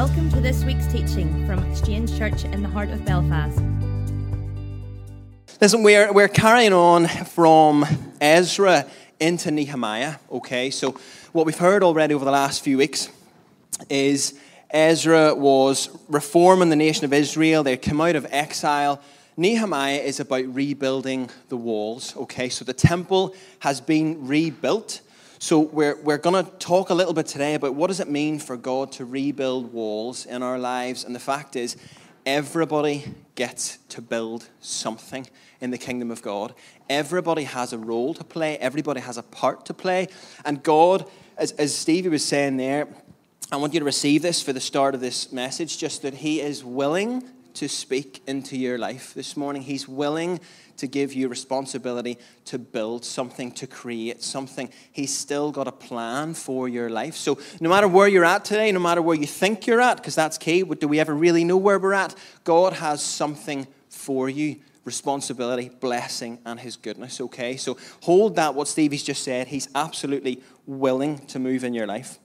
[0.00, 3.60] Welcome to this week's teaching from Exchange Church in the heart of Belfast.
[5.60, 7.84] Listen, we're, we're carrying on from
[8.18, 8.86] Ezra
[9.20, 10.70] into Nehemiah, okay?
[10.70, 10.98] So,
[11.32, 13.10] what we've heard already over the last few weeks
[13.90, 14.40] is
[14.70, 17.62] Ezra was reforming the nation of Israel.
[17.62, 19.02] They come out of exile.
[19.36, 22.48] Nehemiah is about rebuilding the walls, okay?
[22.48, 25.02] So, the temple has been rebuilt.
[25.42, 28.38] So, we're, we're going to talk a little bit today about what does it mean
[28.38, 31.02] for God to rebuild walls in our lives.
[31.02, 31.78] And the fact is,
[32.26, 35.26] everybody gets to build something
[35.62, 36.52] in the kingdom of God.
[36.90, 40.08] Everybody has a role to play, everybody has a part to play.
[40.44, 41.08] And God,
[41.38, 42.86] as, as Stevie was saying there,
[43.50, 46.42] I want you to receive this for the start of this message, just that He
[46.42, 49.62] is willing to speak into your life this morning.
[49.62, 50.40] He's willing
[50.76, 54.70] to give you responsibility to build something, to create something.
[54.90, 57.16] He's still got a plan for your life.
[57.16, 60.14] So, no matter where you're at today, no matter where you think you're at, because
[60.14, 62.14] that's key, do we ever really know where we're at?
[62.44, 67.56] God has something for you responsibility, blessing, and his goodness, okay?
[67.56, 69.48] So hold that, what Stevie's just said.
[69.48, 72.18] He's absolutely willing to move in your life.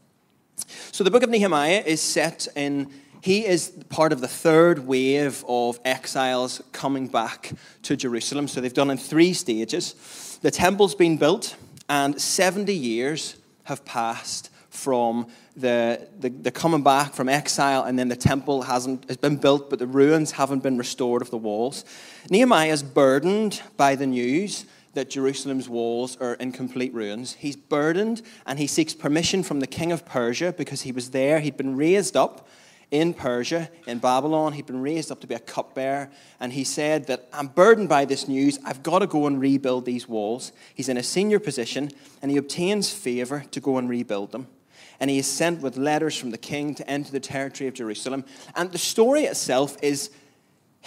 [0.91, 2.89] So the book of Nehemiah is set in
[3.25, 8.47] he is part of the third wave of exiles coming back to Jerusalem.
[8.47, 10.37] So they've done in three stages.
[10.43, 11.55] The temple's been built,
[11.89, 15.25] and 70 years have passed from
[15.57, 19.71] the, the, the, coming back from exile, and then the temple hasn't has been built,
[19.71, 21.83] but the ruins haven't been restored of the walls.
[22.29, 27.33] Nehemiah is burdened by the news that Jerusalem's walls are in complete ruins.
[27.33, 31.39] He's burdened, and he seeks permission from the king of Persia because he was there.
[31.39, 32.47] He'd been raised up
[32.91, 34.53] in Persia, in Babylon.
[34.53, 36.09] He'd been raised up to be a cupbearer.
[36.39, 38.59] And he said that I'm burdened by this news.
[38.65, 40.51] I've got to go and rebuild these walls.
[40.73, 41.91] He's in a senior position
[42.21, 44.47] and he obtains favor to go and rebuild them.
[44.99, 48.23] And he is sent with letters from the king to enter the territory of Jerusalem.
[48.55, 50.09] And the story itself is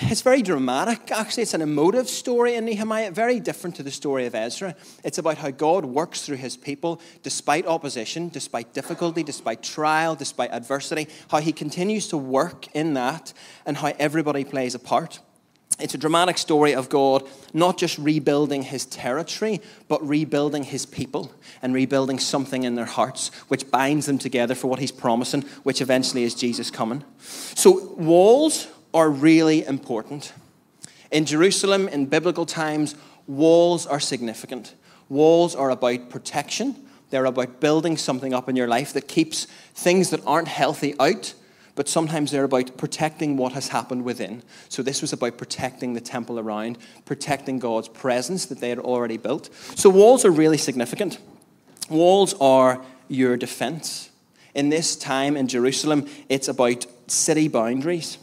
[0.00, 1.10] it's very dramatic.
[1.10, 4.76] Actually, it's an emotive story in Nehemiah, very different to the story of Ezra.
[5.02, 10.52] It's about how God works through his people despite opposition, despite difficulty, despite trial, despite
[10.52, 13.32] adversity, how he continues to work in that,
[13.66, 15.20] and how everybody plays a part.
[15.80, 21.32] It's a dramatic story of God not just rebuilding his territory, but rebuilding his people
[21.62, 25.80] and rebuilding something in their hearts, which binds them together for what he's promising, which
[25.80, 27.04] eventually is Jesus coming.
[27.18, 30.32] So, walls are really important.
[31.10, 32.94] In Jerusalem, in biblical times,
[33.26, 34.74] walls are significant.
[35.08, 36.76] Walls are about protection,
[37.10, 41.32] they're about building something up in your life that keeps things that aren't healthy out,
[41.74, 44.42] but sometimes they're about protecting what has happened within.
[44.68, 46.76] So this was about protecting the temple around,
[47.06, 49.48] protecting God's presence that they had already built.
[49.76, 51.18] So walls are really significant.
[51.88, 54.10] Walls are your defense.
[54.54, 58.18] In this time in Jerusalem, it's about city boundaries.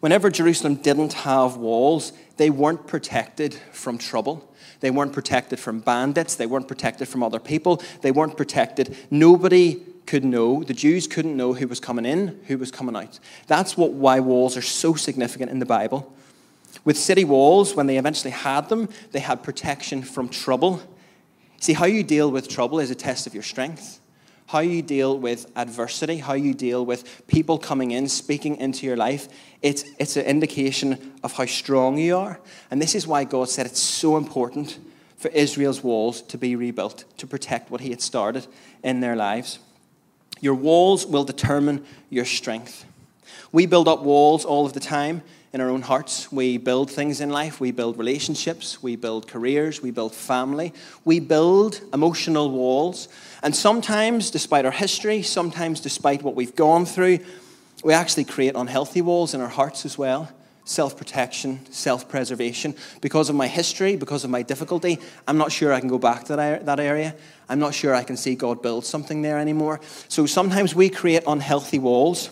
[0.00, 4.52] Whenever Jerusalem didn't have walls, they weren't protected from trouble.
[4.80, 6.34] They weren't protected from bandits.
[6.36, 7.82] They weren't protected from other people.
[8.02, 8.96] They weren't protected.
[9.10, 13.18] Nobody could know, the Jews couldn't know who was coming in, who was coming out.
[13.46, 16.12] That's what, why walls are so significant in the Bible.
[16.84, 20.80] With city walls, when they eventually had them, they had protection from trouble.
[21.60, 24.00] See, how you deal with trouble is a test of your strength
[24.48, 28.96] how you deal with adversity, how you deal with people coming in, speaking into your
[28.96, 29.28] life,
[29.60, 32.40] it's, it's an indication of how strong you are.
[32.70, 34.78] And this is why God said it's so important
[35.18, 38.46] for Israel's walls to be rebuilt, to protect what He had started
[38.82, 39.58] in their lives.
[40.40, 42.86] Your walls will determine your strength.
[43.52, 45.22] We build up walls all of the time
[45.52, 46.30] in our own hearts.
[46.30, 47.60] We build things in life.
[47.60, 48.82] We build relationships.
[48.82, 49.82] We build careers.
[49.82, 50.72] We build family.
[51.04, 53.08] We build emotional walls.
[53.42, 57.20] And sometimes, despite our history, sometimes despite what we've gone through,
[57.84, 60.30] we actually create unhealthy walls in our hearts as well.
[60.64, 62.74] Self protection, self preservation.
[63.00, 66.24] Because of my history, because of my difficulty, I'm not sure I can go back
[66.24, 67.14] to that area.
[67.48, 69.80] I'm not sure I can see God build something there anymore.
[70.08, 72.30] So sometimes we create unhealthy walls.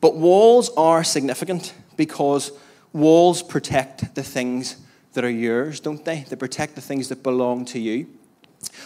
[0.00, 2.50] But walls are significant because
[2.92, 4.76] walls protect the things
[5.12, 6.24] that are yours, don't they?
[6.28, 8.06] They protect the things that belong to you.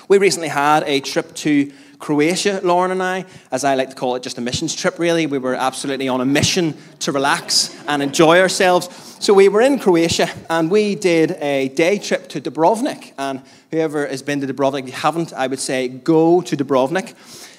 [0.08, 4.16] We recently had a trip to Croatia, Lauren and I, as I like to call
[4.16, 5.26] it, just a missions trip, really.
[5.26, 8.88] We were absolutely on a mission to relax and enjoy ourselves.
[9.20, 13.12] So we were in Croatia and we did a day trip to Dubrovnik.
[13.18, 17.14] And whoever has been to Dubrovnik, if you haven't, I would say go to Dubrovnik.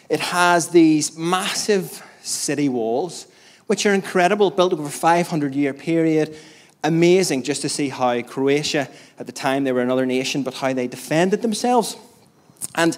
[0.10, 3.28] It has these massive city walls
[3.68, 6.36] which are incredible, built over a 500 year period.
[6.84, 8.90] Amazing just to see how Croatia,
[9.20, 11.96] at the time they were another nation, but how they defended themselves.
[12.76, 12.98] And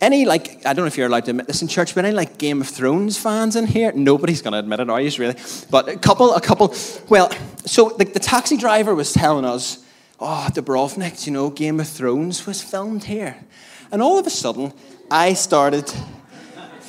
[0.00, 2.14] any like I don't know if you're allowed to admit this in church, but any
[2.14, 3.92] like Game of Thrones fans in here?
[3.92, 5.10] Nobody's going to admit it, are you?
[5.18, 5.36] Really?
[5.70, 6.74] But a couple, a couple.
[7.08, 7.30] Well,
[7.66, 9.84] so the, the taxi driver was telling us,
[10.18, 13.36] "Oh, Dubrovnik, you know, Game of Thrones was filmed here,"
[13.92, 14.72] and all of a sudden,
[15.10, 15.92] I started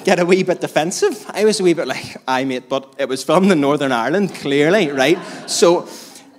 [0.04, 1.26] get a wee bit defensive.
[1.30, 4.34] I was a wee bit like, "I mate," but it was filmed in Northern Ireland,
[4.36, 5.20] clearly, right?
[5.48, 5.88] So,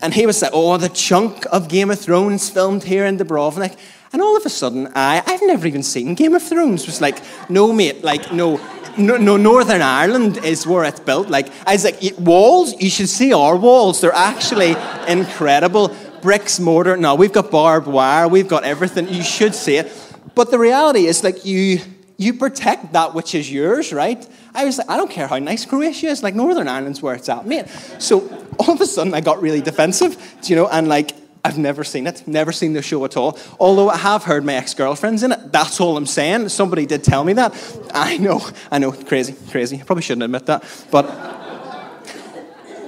[0.00, 3.76] and he was like, "Oh, the chunk of Game of Thrones filmed here in Dubrovnik."
[4.12, 6.87] And all of a sudden, I, I've never even seen Game of Thrones.
[6.87, 7.19] Was like,
[7.49, 8.61] no, mate, like, no,
[8.99, 11.29] no, no, Northern Ireland is where it's built.
[11.29, 14.03] Like, I was like, walls, you should see our walls.
[14.03, 14.76] They're actually
[15.09, 15.97] incredible.
[16.20, 16.97] Bricks, mortar.
[16.97, 18.29] No, we've got barbed wire.
[18.29, 19.09] We've got everything.
[19.09, 19.91] You should see it.
[20.35, 21.81] But the reality is, like, you,
[22.19, 24.26] you protect that which is yours, right?
[24.55, 26.23] I was like, I don't care how nice Croatia is.
[26.23, 27.67] Like, Northern Ireland's where it's at, mate.
[27.99, 31.12] So all of a sudden, I got really defensive, you know, and like,
[31.44, 33.37] I've never seen it, never seen the show at all.
[33.59, 35.50] Although I have heard my ex girlfriend's in it.
[35.50, 36.49] That's all I'm saying.
[36.50, 37.53] Somebody did tell me that.
[37.93, 39.81] I know, I know, crazy, crazy.
[39.81, 40.62] I probably shouldn't admit that.
[40.93, 41.06] But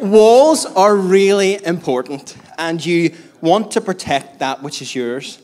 [0.01, 5.41] walls are really important, and you want to protect that which is yours.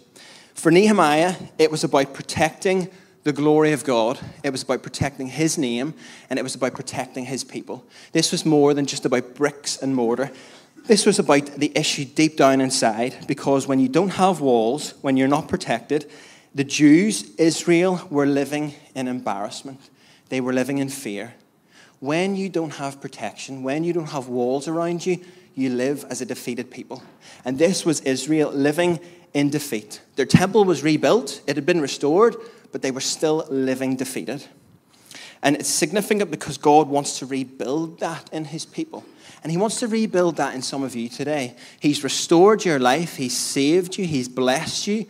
[0.55, 2.91] For Nehemiah, it was about protecting
[3.25, 4.19] the glory of God.
[4.43, 5.95] It was about protecting his name,
[6.29, 7.85] and it was about protecting his people.
[8.13, 10.31] This was more than just about bricks and mortar.
[10.91, 15.17] This was about the issue deep down inside because when you don't have walls, when
[15.17, 16.11] you're not protected,
[16.53, 19.89] the Jews, Israel, were living in embarrassment.
[20.31, 21.35] They were living in fear.
[22.01, 25.21] When you don't have protection, when you don't have walls around you,
[25.55, 27.05] you live as a defeated people.
[27.45, 28.99] And this was Israel living
[29.33, 30.01] in defeat.
[30.17, 32.35] Their temple was rebuilt, it had been restored,
[32.73, 34.45] but they were still living defeated.
[35.41, 39.05] And it's significant because God wants to rebuild that in his people.
[39.43, 41.55] And He wants to rebuild that in some of you today.
[41.81, 45.07] He's restored your life, He's saved you, He's blessed you.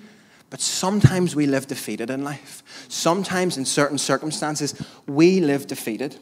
[0.50, 2.64] But sometimes we live defeated in life.
[2.88, 4.74] Sometimes, in certain circumstances,
[5.06, 6.18] we live defeated.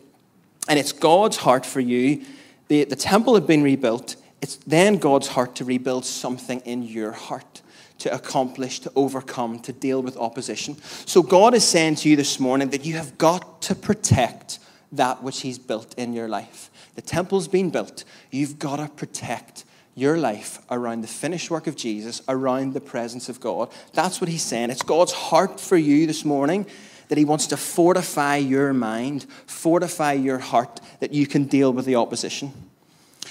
[0.69, 2.25] And it's God's heart for you.
[2.69, 4.17] The, the temple had been rebuilt.
[4.43, 7.63] It's then God's heart to rebuild something in your heart,
[8.01, 10.77] to accomplish, to overcome, to deal with opposition.
[11.07, 14.59] So, God is saying to you this morning that you have got to protect
[14.93, 16.71] that which He's built in your life.
[16.95, 18.05] The temple's been built.
[18.31, 19.65] You've got to protect
[19.99, 23.69] your life around the finished work of Jesus, around the presence of God.
[23.95, 24.71] That's what he's saying.
[24.71, 26.67] It's God's heart for you this morning
[27.09, 31.85] that he wants to fortify your mind, fortify your heart, that you can deal with
[31.85, 32.53] the opposition.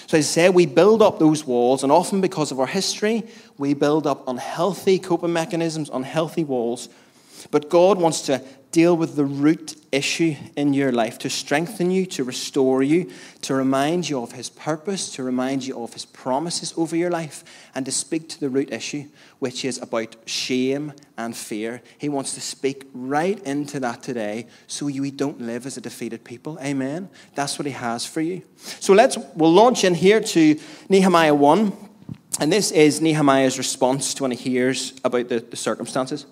[0.07, 3.23] So, as I say, we build up those walls, and often because of our history,
[3.57, 6.89] we build up unhealthy coping mechanisms, unhealthy walls.
[7.51, 8.41] But God wants to
[8.71, 13.09] deal with the root issue in your life, to strengthen you, to restore you,
[13.41, 17.43] to remind you of His purpose, to remind you of His promises over your life,
[17.73, 19.05] and to speak to the root issue,
[19.39, 21.81] which is about shame and fear.
[21.97, 26.23] He wants to speak right into that today so you don't live as a defeated
[26.23, 26.59] people.
[26.61, 27.09] Amen.
[27.35, 28.41] That's what He has for you.
[28.57, 30.59] So let's, we'll launch in here to
[30.89, 31.73] Nehemiah 1.
[32.39, 36.27] And this is Nehemiah's response to when he hears about the, the circumstances.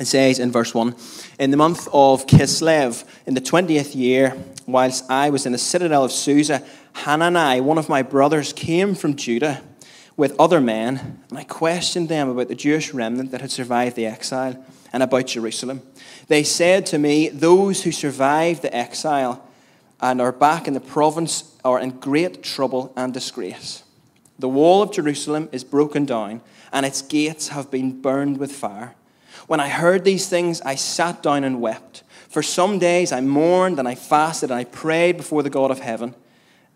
[0.00, 0.96] It says in verse 1
[1.38, 4.34] In the month of Kislev, in the 20th year,
[4.66, 6.64] whilst I was in the citadel of Susa,
[6.94, 9.62] Hanani, one of my brothers, came from Judah
[10.16, 14.06] with other men, and I questioned them about the Jewish remnant that had survived the
[14.06, 15.82] exile and about Jerusalem.
[16.28, 19.46] They said to me, Those who survived the exile
[20.00, 23.84] and are back in the province are in great trouble and disgrace.
[24.38, 26.40] The wall of Jerusalem is broken down,
[26.72, 28.94] and its gates have been burned with fire.
[29.50, 32.04] When I heard these things, I sat down and wept.
[32.28, 35.80] For some days I mourned and I fasted and I prayed before the God of
[35.80, 36.14] heaven.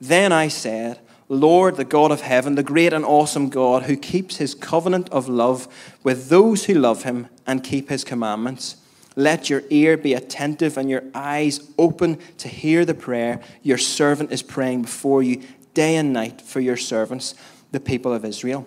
[0.00, 4.38] Then I said, Lord, the God of heaven, the great and awesome God, who keeps
[4.38, 5.68] his covenant of love
[6.02, 8.78] with those who love him and keep his commandments,
[9.14, 14.32] let your ear be attentive and your eyes open to hear the prayer your servant
[14.32, 17.36] is praying before you day and night for your servants,
[17.70, 18.66] the people of Israel.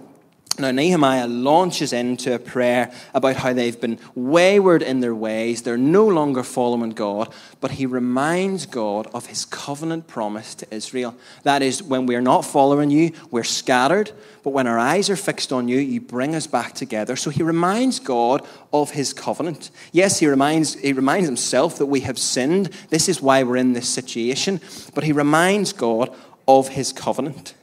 [0.59, 5.61] Now, Nehemiah launches into a prayer about how they've been wayward in their ways.
[5.61, 11.15] They're no longer following God, but he reminds God of his covenant promise to Israel.
[11.43, 14.11] That is, when we're not following you, we're scattered,
[14.43, 17.15] but when our eyes are fixed on you, you bring us back together.
[17.15, 19.69] So he reminds God of his covenant.
[19.91, 22.71] Yes, he reminds, he reminds himself that we have sinned.
[22.89, 24.59] This is why we're in this situation,
[24.95, 26.15] but he reminds God
[26.47, 27.53] of his covenant.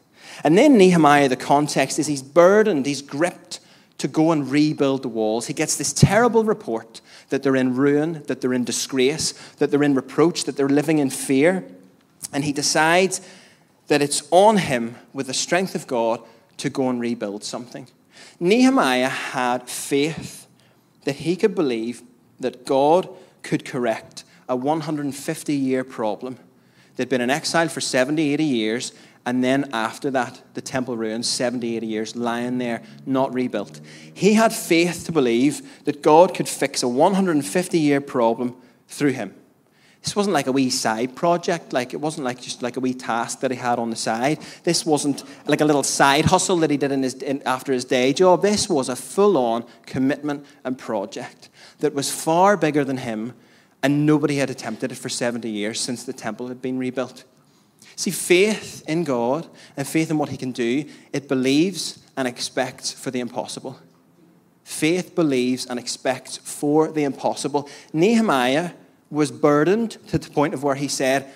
[0.42, 3.60] And then Nehemiah, the context is he's burdened, he's gripped
[3.98, 5.46] to go and rebuild the walls.
[5.46, 9.82] He gets this terrible report that they're in ruin, that they're in disgrace, that they're
[9.82, 11.64] in reproach, that they're living in fear.
[12.32, 13.20] And he decides
[13.86, 16.20] that it's on him, with the strength of God,
[16.56, 17.86] to go and rebuild something.
[18.40, 20.46] Nehemiah had faith
[21.04, 22.02] that he could believe
[22.40, 23.08] that God
[23.42, 26.38] could correct a 150 year problem.
[26.96, 28.92] They'd been in exile for 70, 80 years,
[29.26, 33.80] and then after that, the temple ruins, 70, 80 years, lying there, not rebuilt.
[34.12, 38.54] He had faith to believe that God could fix a 150 year problem
[38.86, 39.34] through him.
[40.02, 42.92] This wasn't like a wee side project, like it wasn't like just like a wee
[42.92, 44.38] task that he had on the side.
[44.62, 47.86] This wasn't like a little side hustle that he did in his, in, after his
[47.86, 48.42] day job.
[48.42, 53.32] This was a full on commitment and project that was far bigger than him,
[53.82, 57.24] and nobody had attempted it for 70 years since the temple had been rebuilt.
[57.96, 62.92] See, faith in God and faith in what He can do, it believes and expects
[62.92, 63.78] for the impossible.
[64.64, 67.68] Faith believes and expects for the impossible.
[67.92, 68.70] Nehemiah
[69.10, 71.30] was burdened to the point of where he said,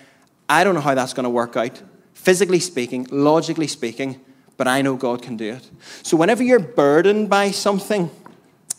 [0.49, 1.81] I don't know how that's going to work out,
[2.15, 4.21] physically speaking, logically speaking,
[4.57, 5.71] but I know God can do it.
[6.03, 8.11] So, whenever you're burdened by something,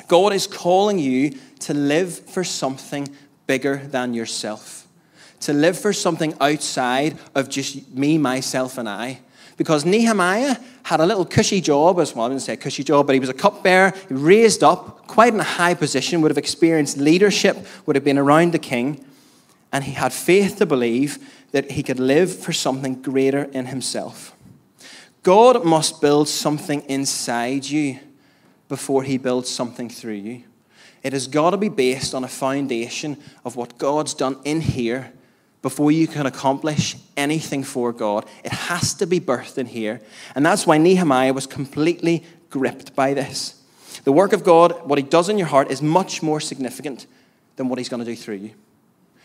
[0.07, 3.07] God is calling you to live for something
[3.45, 4.87] bigger than yourself,
[5.41, 9.19] to live for something outside of just me, myself, and I.
[9.57, 13.13] Because Nehemiah had a little cushy job, as well, I didn't say cushy job, but
[13.13, 17.57] he was a cupbearer, raised up, quite in a high position, would have experienced leadership,
[17.85, 19.05] would have been around the king,
[19.71, 21.19] and he had faith to believe
[21.51, 24.33] that he could live for something greater in himself.
[25.23, 27.99] God must build something inside you
[28.69, 30.43] before he builds something through you.
[31.03, 35.11] It has got to be based on a foundation of what God's done in here
[35.61, 38.25] before you can accomplish anything for God.
[38.43, 40.01] It has to be birthed in here.
[40.35, 43.61] And that's why Nehemiah was completely gripped by this.
[44.05, 47.05] The work of God, what he does in your heart, is much more significant
[47.57, 48.51] than what he's going to do through you.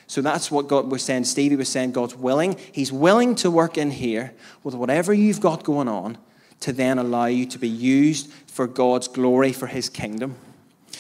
[0.07, 1.25] So that's what God was saying.
[1.25, 2.59] Stevie was saying God's willing.
[2.73, 6.19] He's willing to work in here with whatever you've got going on
[6.61, 10.37] to then allow you to be used for God's glory, for his kingdom.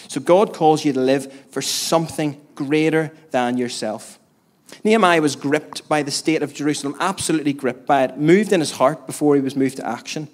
[0.08, 4.18] So God calls you to live for something greater than yourself.
[4.82, 8.72] Nehemiah was gripped by the state of Jerusalem, absolutely gripped by it, moved in his
[8.72, 10.28] heart before he was moved to action.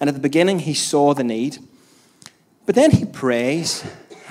[0.00, 1.58] And at the beginning, he saw the need.
[2.66, 3.84] But then he prays,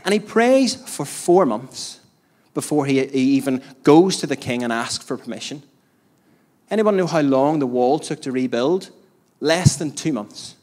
[0.04, 2.00] and he prays for four months
[2.54, 5.64] before he, even goes to the king and asks for permission.
[6.70, 8.90] Anyone know how long the wall took to rebuild?
[9.40, 10.56] Less than two months.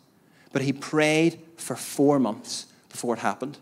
[0.52, 3.58] But he prayed for four months before it happened.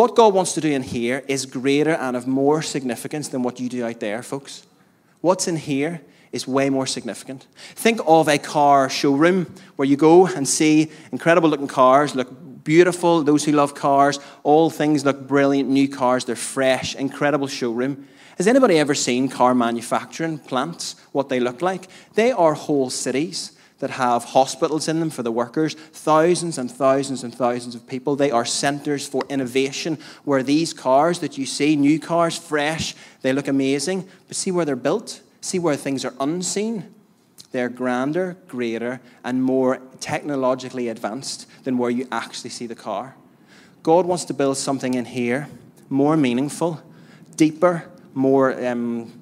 [0.00, 3.60] What God wants to do in here is greater and of more significance than what
[3.60, 4.66] you do out there, folks.
[5.20, 6.00] What's in here
[6.32, 7.46] is way more significant.
[7.74, 13.22] Think of a car showroom where you go and see incredible looking cars, look beautiful,
[13.22, 18.08] those who love cars, all things look brilliant, new cars, they're fresh, incredible showroom.
[18.38, 21.88] Has anybody ever seen car manufacturing plants, what they look like?
[22.14, 27.24] They are whole cities that have hospitals in them for the workers, thousands and thousands
[27.24, 28.14] and thousands of people.
[28.14, 33.32] They are centers for innovation where these cars that you see, new cars, fresh, they
[33.32, 36.94] look amazing, but see where they're built, see where things are unseen.
[37.52, 43.16] They're grander, greater, and more technologically advanced than where you actually see the car.
[43.82, 45.48] God wants to build something in here
[45.90, 46.80] more meaningful,
[47.34, 47.84] deeper,
[48.14, 49.12] more, um,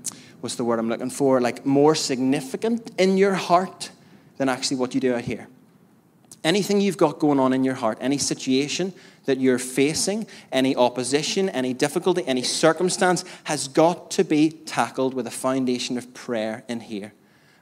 [0.41, 1.41] what's the word I'm looking for?
[1.41, 3.91] Like more significant in your heart
[4.39, 5.49] than actually what you do out here.
[6.45, 8.93] Anything you've got going on in your heart, any situation
[9.27, 15.27] that you're facing, any opposition, any difficulty, any circumstance, has got to be tackled with
[15.27, 17.13] a foundation of prayer in here,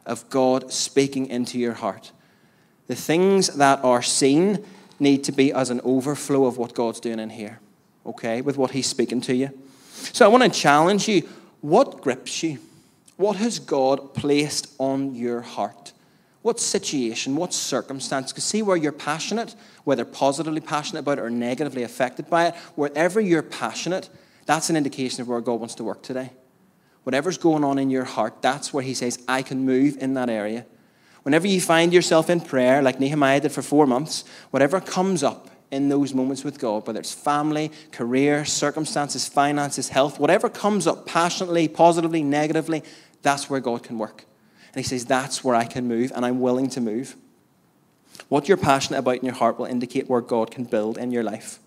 [0.04, 2.12] of God speaking into your heart.
[2.86, 4.64] The things that are seen
[5.00, 7.60] need to be as an overflow of what God's doing in here,
[8.04, 9.50] okay, with what He's speaking to you.
[10.12, 11.22] So I want to challenge you
[11.62, 12.58] what grips you?
[13.16, 15.92] What has God placed on your heart?
[16.46, 18.30] What situation, what circumstance?
[18.30, 22.54] Because see where you're passionate, whether positively passionate about it or negatively affected by it,
[22.76, 24.08] wherever you're passionate,
[24.44, 26.30] that's an indication of where God wants to work today.
[27.02, 30.30] Whatever's going on in your heart, that's where He says, I can move in that
[30.30, 30.66] area.
[31.24, 34.22] Whenever you find yourself in prayer, like Nehemiah did for four months,
[34.52, 40.20] whatever comes up in those moments with God, whether it's family, career, circumstances, finances, health,
[40.20, 42.84] whatever comes up passionately, positively, negatively,
[43.22, 44.25] that's where God can work.
[44.76, 47.16] And he says, That's where I can move, and I'm willing to move.
[48.28, 51.22] What you're passionate about in your heart will indicate where God can build in your
[51.22, 51.58] life.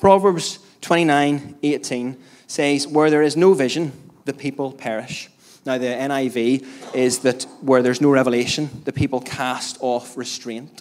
[0.00, 3.92] Proverbs 29 18 says, Where there is no vision,
[4.24, 5.28] the people perish.
[5.66, 10.80] Now, the NIV is that where there's no revelation, the people cast off restraint.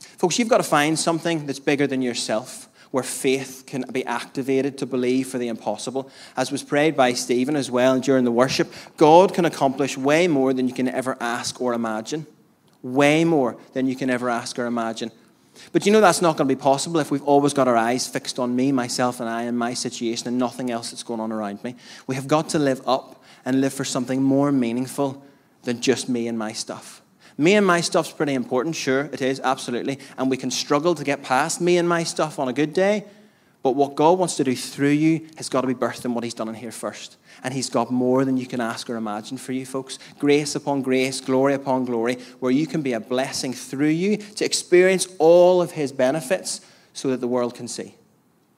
[0.00, 4.78] Folks, you've got to find something that's bigger than yourself where faith can be activated
[4.78, 6.10] to believe for the impossible.
[6.36, 10.52] As was prayed by Stephen as well during the worship, God can accomplish way more
[10.52, 12.26] than you can ever ask or imagine.
[12.82, 15.10] Way more than you can ever ask or imagine.
[15.72, 18.06] But you know that's not going to be possible if we've always got our eyes
[18.06, 21.32] fixed on me, myself, and I, and my situation, and nothing else that's going on
[21.32, 21.74] around me.
[22.06, 25.22] We have got to live up and live for something more meaningful
[25.62, 27.02] than just me and my stuff.
[27.38, 30.00] Me and my stuff's pretty important, sure, it is, absolutely.
[30.18, 33.04] And we can struggle to get past me and my stuff on a good day.
[33.62, 36.24] But what God wants to do through you has got to be birthed in what
[36.24, 37.16] He's done in here first.
[37.42, 39.98] And He's got more than you can ask or imagine for you, folks.
[40.18, 44.44] Grace upon grace, glory upon glory, where you can be a blessing through you to
[44.44, 46.60] experience all of His benefits
[46.92, 47.94] so that the world can see.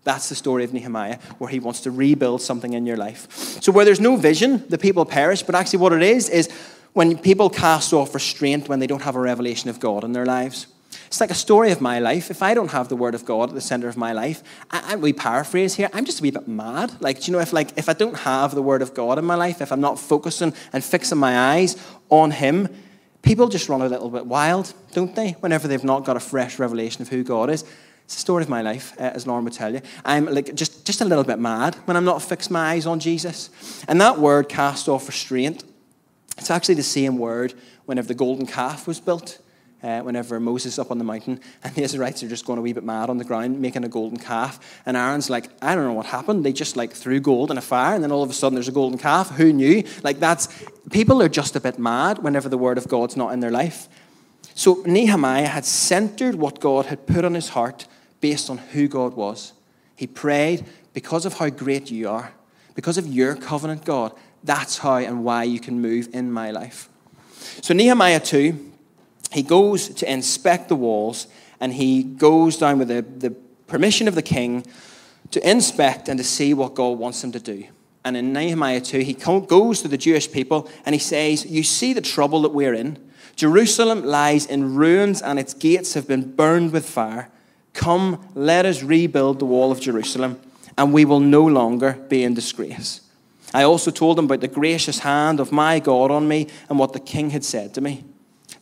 [0.04, 3.30] That's the story of Nehemiah, where he wants to rebuild something in your life.
[3.62, 5.42] So, where there's no vision, the people perish.
[5.42, 6.48] But actually, what it is, is
[6.92, 10.26] when people cast off restraint when they don't have a revelation of God in their
[10.26, 10.66] lives.
[11.06, 12.30] It's like a story of my life.
[12.30, 14.92] If I don't have the Word of God at the center of my life, I,
[14.92, 15.90] I, we paraphrase here.
[15.92, 16.92] I'm just a wee bit mad.
[17.00, 19.34] Like, you know, if like if I don't have the Word of God in my
[19.34, 21.76] life, if I'm not focusing and fixing my eyes
[22.10, 22.68] on Him,
[23.22, 25.32] people just run a little bit wild, don't they?
[25.40, 27.64] Whenever they've not got a fresh revelation of who God is.
[28.04, 29.80] It's the story of my life, uh, as Lauren would tell you.
[30.04, 33.00] I'm like just just a little bit mad when I'm not fixing my eyes on
[33.00, 33.50] Jesus.
[33.88, 35.64] And that word cast off restraint.
[36.40, 37.54] It's actually the same word
[37.86, 39.38] whenever the golden calf was built
[39.82, 42.72] uh, whenever Moses up on the mountain, and the Israelites are just going a wee
[42.72, 44.80] bit mad on the ground, making a golden calf.
[44.86, 46.44] And Aaron's like, I don't know what happened.
[46.44, 48.68] They just like threw gold in a fire, and then all of a sudden there's
[48.68, 49.30] a golden calf.
[49.30, 49.84] Who knew?
[50.02, 50.48] Like that's
[50.90, 53.88] people are just a bit mad whenever the word of God's not in their life.
[54.54, 57.86] So Nehemiah had centered what God had put on his heart
[58.20, 59.54] based on who God was.
[59.96, 62.32] He prayed because of how great you are,
[62.74, 64.12] because of your covenant, God.
[64.42, 66.88] That's how and why you can move in my life.
[67.62, 68.70] So Nehemiah 2
[69.30, 71.26] he goes to inspect the walls
[71.60, 73.30] and he goes down with the, the
[73.66, 74.66] permission of the king
[75.30, 77.64] to inspect and to see what God wants him to do.
[78.04, 81.92] And in Nehemiah 2, he goes to the Jewish people and he says, You see
[81.92, 82.98] the trouble that we're in.
[83.36, 87.30] Jerusalem lies in ruins and its gates have been burned with fire.
[87.72, 90.40] Come, let us rebuild the wall of Jerusalem,
[90.76, 93.00] and we will no longer be in disgrace.
[93.52, 96.92] I also told them about the gracious hand of my God on me and what
[96.92, 98.04] the king had said to me.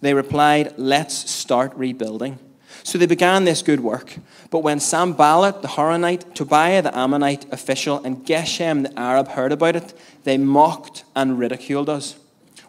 [0.00, 2.38] They replied, Let's start rebuilding.
[2.84, 4.16] So they began this good work.
[4.50, 9.76] But when Sanballat the Horonite, Tobiah the Ammonite official, and Geshem the Arab heard about
[9.76, 9.92] it,
[10.24, 12.16] they mocked and ridiculed us.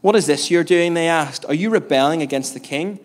[0.02, 0.94] What is this you're doing?
[0.94, 1.46] They asked.
[1.46, 3.00] Are you rebelling against the king?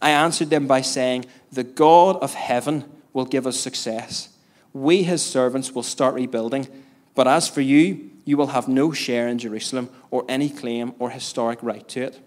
[0.00, 4.28] I answered them by saying, The God of heaven will give us success.
[4.72, 6.68] We, his servants, will start rebuilding.
[7.14, 11.10] But as for you, you will have no share in Jerusalem or any claim or
[11.10, 12.20] historic right to it.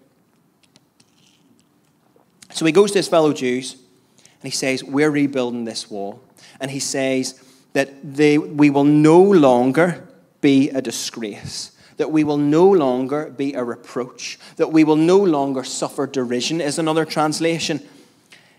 [2.51, 6.23] So he goes to his fellow Jews and he says, We're rebuilding this wall.
[6.59, 10.07] And he says that they, we will no longer
[10.41, 15.17] be a disgrace, that we will no longer be a reproach, that we will no
[15.17, 17.81] longer suffer derision, is another translation.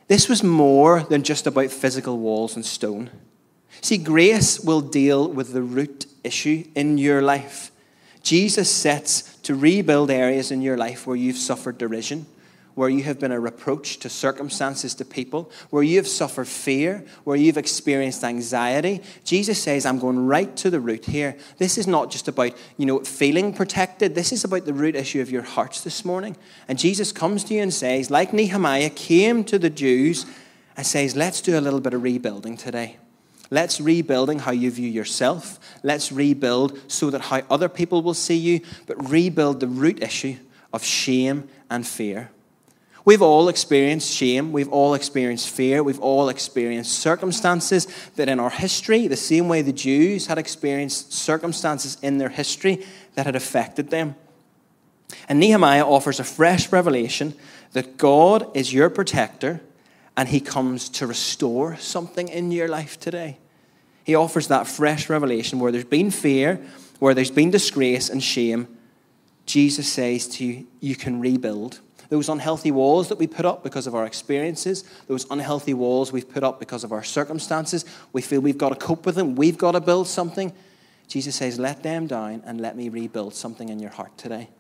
[0.09, 3.11] This was more than just about physical walls and stone.
[3.81, 7.71] See, grace will deal with the root issue in your life.
[8.23, 12.27] Jesus sets to rebuild areas in your life where you've suffered derision
[12.75, 17.05] where you have been a reproach to circumstances, to people, where you have suffered fear,
[17.25, 19.03] where you've experienced anxiety.
[19.25, 21.37] Jesus says, I'm going right to the root here.
[21.59, 24.15] This is not just about, you know, feeling protected.
[24.15, 26.37] This is about the root issue of your hearts this morning.
[26.69, 30.25] And Jesus comes to you and says, like Nehemiah came to the Jews
[30.77, 32.97] and says, let's do a little bit of rebuilding today.
[33.51, 35.59] Let's rebuilding how you view yourself.
[35.83, 40.37] Let's rebuild so that how other people will see you, but rebuild the root issue
[40.73, 42.31] of shame and fear.
[43.05, 44.53] We've all experienced shame.
[44.53, 45.83] We've all experienced fear.
[45.83, 47.87] We've all experienced circumstances
[48.17, 52.87] that in our history, the same way the Jews had experienced circumstances in their history
[53.15, 54.15] that had affected them.
[55.29, 57.35] And Nehemiah offers a fresh revelation
[57.73, 59.61] that God is your protector
[60.21, 63.39] and he comes to restore something in your life today.
[64.05, 66.61] He offers that fresh revelation where there's been fear,
[66.99, 68.69] where there's been disgrace and shame.
[69.47, 71.81] Jesus says to you, you can rebuild.
[72.11, 76.29] Those unhealthy walls that we put up because of our experiences, those unhealthy walls we've
[76.29, 79.57] put up because of our circumstances, we feel we've got to cope with them, we've
[79.57, 80.53] got to build something.
[81.09, 84.51] Jesus says, Let them down and let me rebuild something in your heart today.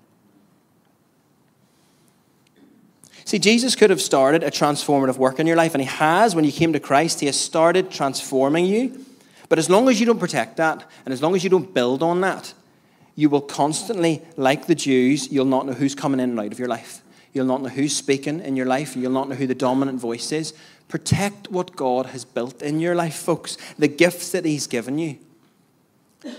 [3.30, 6.34] See, Jesus could have started a transformative work in your life, and He has.
[6.34, 9.04] When you came to Christ, He has started transforming you.
[9.48, 12.02] But as long as you don't protect that, and as long as you don't build
[12.02, 12.52] on that,
[13.14, 16.58] you will constantly, like the Jews, you'll not know who's coming in and out of
[16.58, 17.02] your life.
[17.32, 18.96] You'll not know who's speaking in your life.
[18.96, 20.52] You'll not know who the dominant voice is.
[20.88, 25.18] Protect what God has built in your life, folks, the gifts that He's given you.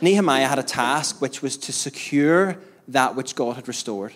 [0.01, 2.57] Nehemiah had a task which was to secure
[2.89, 4.13] that which God had restored.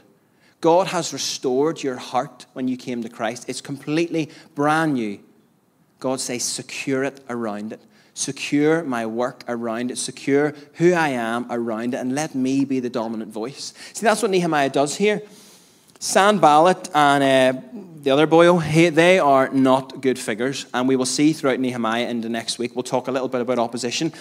[0.65, 3.47] God has restored your heart when you came to Christ.
[3.47, 5.19] It's completely brand new.
[5.99, 7.79] God says, secure it around it.
[8.15, 9.99] Secure my work around it.
[9.99, 11.97] Secure who I am around it.
[11.97, 13.75] And let me be the dominant voice.
[13.93, 15.21] See, that's what Nehemiah does here.
[15.99, 17.61] Sanballat and uh,
[18.01, 18.57] the other boy,
[18.89, 20.65] they are not good figures.
[20.73, 22.75] And we will see throughout Nehemiah into next week.
[22.75, 24.13] We'll talk a little bit about opposition.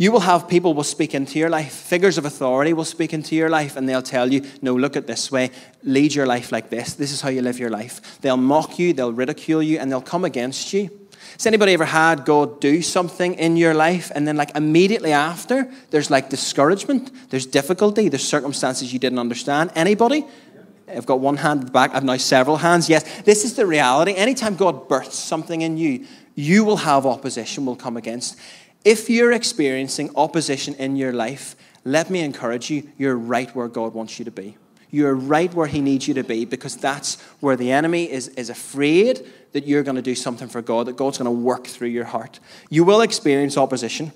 [0.00, 1.72] You will have people will speak into your life.
[1.72, 5.08] Figures of authority will speak into your life and they'll tell you, no, look at
[5.08, 5.50] this way.
[5.82, 6.94] Lead your life like this.
[6.94, 8.20] This is how you live your life.
[8.20, 10.88] They'll mock you, they'll ridicule you, and they'll come against you.
[11.32, 15.68] Has anybody ever had God do something in your life and then, like, immediately after,
[15.90, 19.72] there's like discouragement, there's difficulty, there's circumstances you didn't understand?
[19.74, 20.24] Anybody?
[20.88, 22.88] I've got one hand back, I've now several hands.
[22.88, 24.14] Yes, this is the reality.
[24.14, 26.06] Anytime God births something in you,
[26.36, 28.38] you will have opposition, will come against.
[28.84, 33.94] If you're experiencing opposition in your life, let me encourage you, you're right where God
[33.94, 34.56] wants you to be.
[34.90, 38.50] You're right where He needs you to be because that's where the enemy is, is
[38.50, 41.88] afraid that you're going to do something for God, that God's going to work through
[41.88, 42.40] your heart.
[42.70, 44.12] You will experience opposition.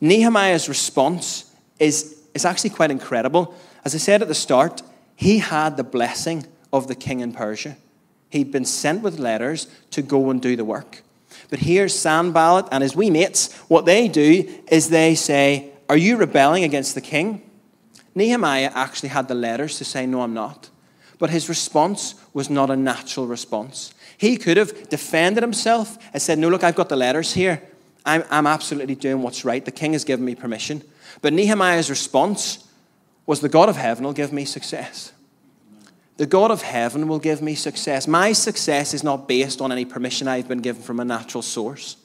[0.00, 3.54] Nehemiah's response is, is actually quite incredible.
[3.84, 4.82] As I said at the start,
[5.14, 7.76] he had the blessing of the king in Persia.
[8.30, 11.02] He'd been sent with letters to go and do the work.
[11.48, 13.52] But here's Sanballat and his wee mates.
[13.68, 17.42] What they do is they say, Are you rebelling against the king?
[18.14, 20.70] Nehemiah actually had the letters to say, No, I'm not.
[21.18, 23.94] But his response was not a natural response.
[24.18, 27.62] He could have defended himself and said, No, look, I've got the letters here.
[28.04, 29.64] I'm, I'm absolutely doing what's right.
[29.64, 30.82] The king has given me permission.
[31.22, 32.66] But Nehemiah's response
[33.26, 35.12] was, The God of heaven will give me success.
[36.16, 38.08] The God of heaven will give me success.
[38.08, 41.96] My success is not based on any permission I've been given from a natural source.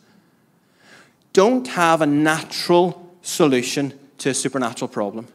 [1.34, 5.28] Don't have a natural solution to a supernatural problem.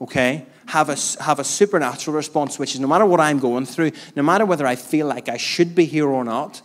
[0.00, 0.46] Okay?
[0.66, 4.22] Have a, have a supernatural response, which is no matter what I'm going through, no
[4.22, 6.60] matter whether I feel like I should be here or not,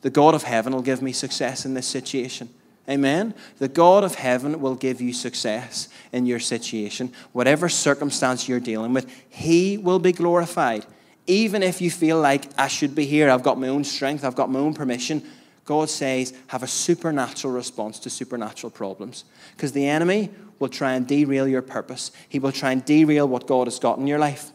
[0.00, 2.48] the God of heaven will give me success in this situation.
[2.88, 3.34] Amen.
[3.58, 7.12] The God of heaven will give you success in your situation.
[7.32, 10.86] Whatever circumstance you're dealing with, He will be glorified.
[11.26, 14.36] Even if you feel like I should be here, I've got my own strength, I've
[14.36, 15.24] got my own permission,
[15.64, 19.24] God says, have a supernatural response to supernatural problems.
[19.56, 23.48] Because the enemy will try and derail your purpose, he will try and derail what
[23.48, 24.52] God has got in your life.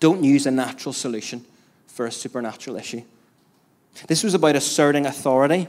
[0.00, 1.44] Don't use a natural solution
[1.86, 3.02] for a supernatural issue.
[4.08, 5.68] This was about asserting authority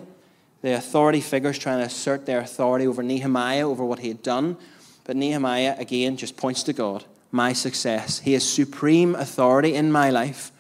[0.63, 4.56] the authority figures trying to assert their authority over Nehemiah, over what he had done.
[5.04, 8.19] But Nehemiah, again, just points to God, my success.
[8.19, 10.52] He has supreme authority in my life.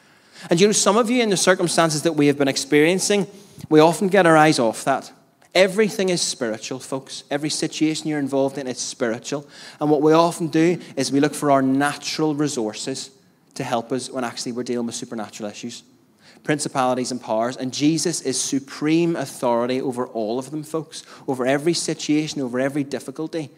[0.49, 3.27] And you know, some of you, in the circumstances that we have been experiencing,
[3.69, 5.09] we often get our eyes off that.
[5.55, 7.23] Everything is spiritual, folks.
[7.31, 9.47] Every situation you're involved in is spiritual.
[9.79, 13.09] And what we often do is we look for our natural resources
[13.53, 15.83] to help us when actually we're dealing with supernatural issues
[16.43, 17.57] principalities and powers.
[17.57, 22.83] And Jesus is supreme authority over all of them, folks, over every situation, over every
[22.83, 23.49] difficulty.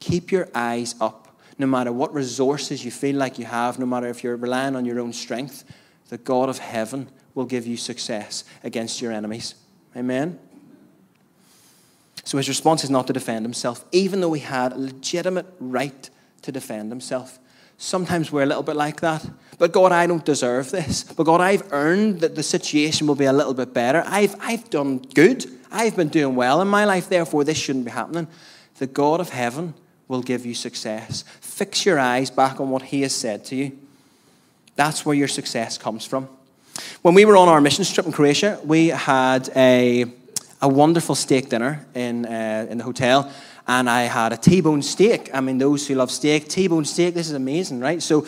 [0.00, 4.08] Keep your eyes up, no matter what resources you feel like you have, no matter
[4.08, 5.64] if you're relying on your own strength,
[6.08, 9.54] the God of heaven will give you success against your enemies.
[9.96, 10.38] Amen?
[12.24, 16.10] So his response is not to defend himself, even though he had a legitimate right
[16.42, 17.38] to defend himself.
[17.78, 19.26] Sometimes we're a little bit like that.
[19.58, 21.04] But God, I don't deserve this.
[21.04, 24.02] But God, I've earned that the situation will be a little bit better.
[24.06, 25.46] I've, I've done good.
[25.70, 28.28] I've been doing well in my life, therefore, this shouldn't be happening.
[28.78, 29.74] The God of heaven
[30.08, 31.24] will give you success.
[31.40, 33.78] Fix your eyes back on what He has said to you.
[34.76, 36.28] That's where your success comes from.
[37.02, 40.04] When we were on our mission trip in Croatia, we had a,
[40.60, 43.32] a wonderful steak dinner in, uh, in the hotel
[43.66, 45.30] and I had a T-bone steak.
[45.34, 48.02] I mean, those who love steak, T-bone steak, this is amazing, right?
[48.02, 48.26] So,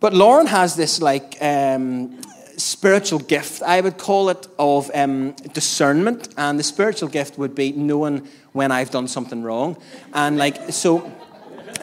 [0.00, 2.20] but Lauren has this like um,
[2.56, 7.72] spiritual gift, I would call it, of um, discernment, and the spiritual gift would be
[7.72, 9.76] knowing when I've done something wrong,
[10.12, 11.12] and like so.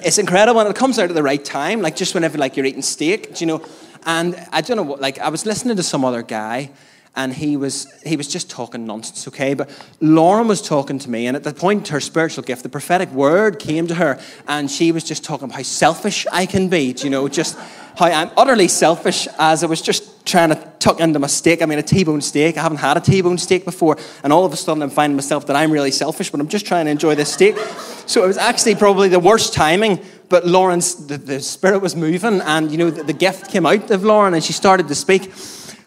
[0.02, 2.66] It's incredible, and it comes out at the right time, like just whenever like you're
[2.66, 3.66] eating steak, do you know.
[4.06, 6.72] And I don't know what, like I was listening to some other guy,
[7.16, 9.54] and he was he was just talking nonsense okay?
[9.54, 9.70] But
[10.00, 13.60] lauren was talking to me and at the point her spiritual gift the prophetic word
[13.60, 17.10] came to her and she was just talking about how selfish i can be you
[17.10, 17.28] know?
[17.28, 17.58] Just
[17.98, 21.62] how i'm utterly selfish as i was just trying to tuck into my steak.
[21.62, 22.56] I mean a t-bone steak.
[22.56, 25.48] I haven't had a t-bone steak before and all of a sudden i'm finding myself
[25.48, 27.58] that i'm really selfish but i'm just trying to enjoy this steak.
[28.06, 32.40] So it was actually probably the worst timing but Lauren's, the, the spirit was moving,
[32.42, 35.34] and you know, the, the gift came out of Lauren, and she started to speak.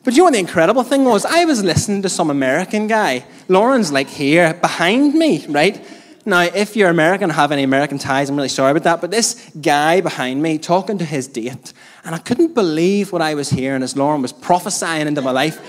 [0.04, 1.24] But you know what the incredible thing was?
[1.24, 3.24] I was listening to some American guy.
[3.48, 5.84] Lauren's like here behind me, right?
[6.24, 9.00] Now, if you're American have any American ties, I'm really sorry about that.
[9.00, 11.72] But this guy behind me talking to his date,
[12.04, 15.60] and I couldn't believe what I was hearing as Lauren was prophesying into my life.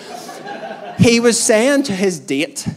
[1.00, 2.68] he was saying to his date,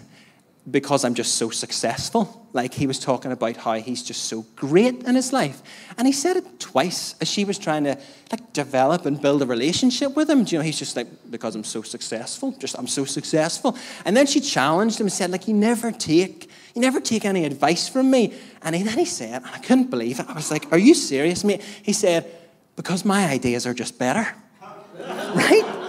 [0.69, 2.49] because I'm just so successful.
[2.53, 5.63] Like he was talking about how he's just so great in his life.
[5.97, 7.97] And he said it twice as she was trying to
[8.33, 10.43] like develop and build a relationship with him.
[10.45, 13.77] Do you know, he's just like, because I'm so successful, just I'm so successful.
[14.05, 17.45] And then she challenged him and said, like, you never take, you never take any
[17.45, 18.35] advice from me.
[18.63, 20.27] And he, then he said, and I couldn't believe it.
[20.29, 21.63] I was like, Are you serious, mate?
[21.83, 22.27] He said,
[22.75, 24.35] Because my ideas are just better.
[24.99, 25.86] right?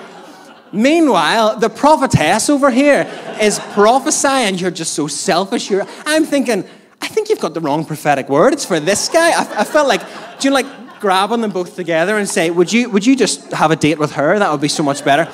[0.71, 4.55] Meanwhile, the prophetess over here is prophesying.
[4.55, 5.69] You're just so selfish.
[5.69, 6.65] You're, I'm thinking,
[7.01, 8.53] I think you've got the wrong prophetic word.
[8.53, 9.29] It's for this guy.
[9.29, 10.01] I, I felt like,
[10.39, 10.65] do you like
[10.99, 14.13] grabbing them both together and say, would you, would you just have a date with
[14.13, 14.37] her?
[14.39, 15.31] That would be so much better.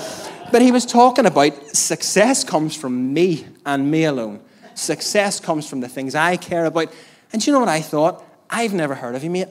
[0.51, 4.39] But he was talking about success comes from me and me alone.
[4.75, 6.93] Success comes from the things I care about.
[7.31, 8.23] And you know what I thought?
[8.49, 9.47] I've never heard of you, mate.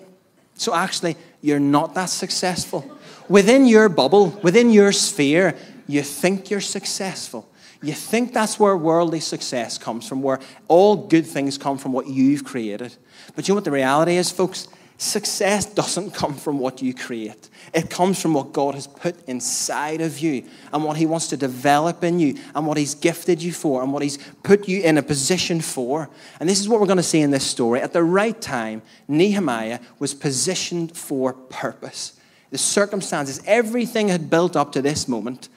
[0.55, 2.89] So actually, you're not that successful.
[3.33, 7.51] Within your bubble, within your sphere, you think you're successful.
[7.83, 12.09] You think that's where worldly success comes from, where all good things come from what
[12.09, 12.95] you've created.
[13.35, 14.69] But you know what the reality is, folks?
[14.99, 17.49] Success doesn't come from what you create.
[17.73, 21.39] It comes from what God has put inside of you and what He wants to
[21.39, 24.99] develop in you and what He's gifted you for and what He's put you in
[24.99, 26.11] a position for.
[26.39, 27.81] And this is what we're going to see in this story.
[27.81, 32.19] At the right time, Nehemiah was positioned for purpose.
[32.53, 35.49] The circumstances, everything had built up to this moment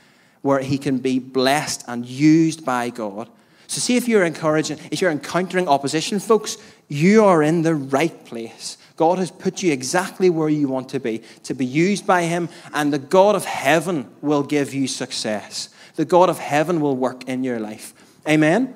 [0.41, 3.29] where he can be blessed and used by God.
[3.67, 8.25] So, see if you're encouraging, if you're encountering opposition, folks, you are in the right
[8.25, 8.77] place.
[8.95, 12.47] God has put you exactly where you want to be, to be used by Him,
[12.73, 15.69] and the God of heaven will give you success.
[15.95, 17.93] The God of heaven will work in your life.
[18.27, 18.73] Amen?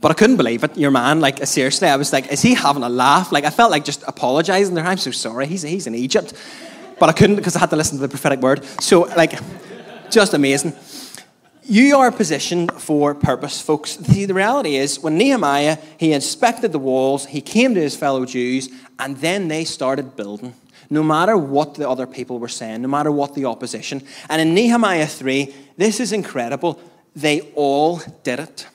[0.00, 0.76] But I couldn't believe it.
[0.76, 3.32] Your man, like, seriously, I was like, is he having a laugh?
[3.32, 4.84] Like, I felt like just apologizing there.
[4.84, 5.46] I'm so sorry.
[5.46, 6.34] He's, he's in Egypt.
[6.98, 8.64] But I couldn't because I had to listen to the prophetic word.
[8.80, 9.38] So, like,
[10.10, 10.74] just amazing.
[11.64, 13.98] You are positioned for purpose, folks.
[13.98, 18.24] See, the reality is, when Nehemiah, he inspected the walls, he came to his fellow
[18.24, 20.54] Jews, and then they started building.
[20.90, 24.02] No matter what the other people were saying, no matter what the opposition.
[24.28, 26.80] And in Nehemiah 3, this is incredible.
[27.16, 28.66] They all did it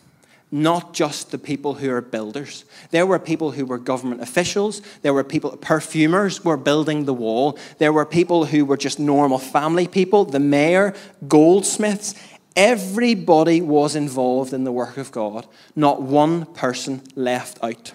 [0.52, 2.66] not just the people who are builders.
[2.92, 4.82] There were people who were government officials.
[5.02, 7.58] There were people, perfumers were building the wall.
[7.78, 10.94] There were people who were just normal family people, the mayor,
[11.28, 12.16] goldsmiths.
[12.54, 15.48] Everybody was involved in the work of God.
[15.74, 17.94] Not one person left out.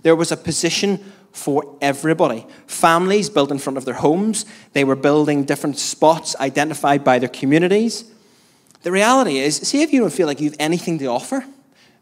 [0.00, 2.46] There was a position for everybody.
[2.66, 4.46] Families built in front of their homes.
[4.72, 8.10] They were building different spots identified by their communities.
[8.82, 11.44] The reality is, see if you don't feel like you have anything to offer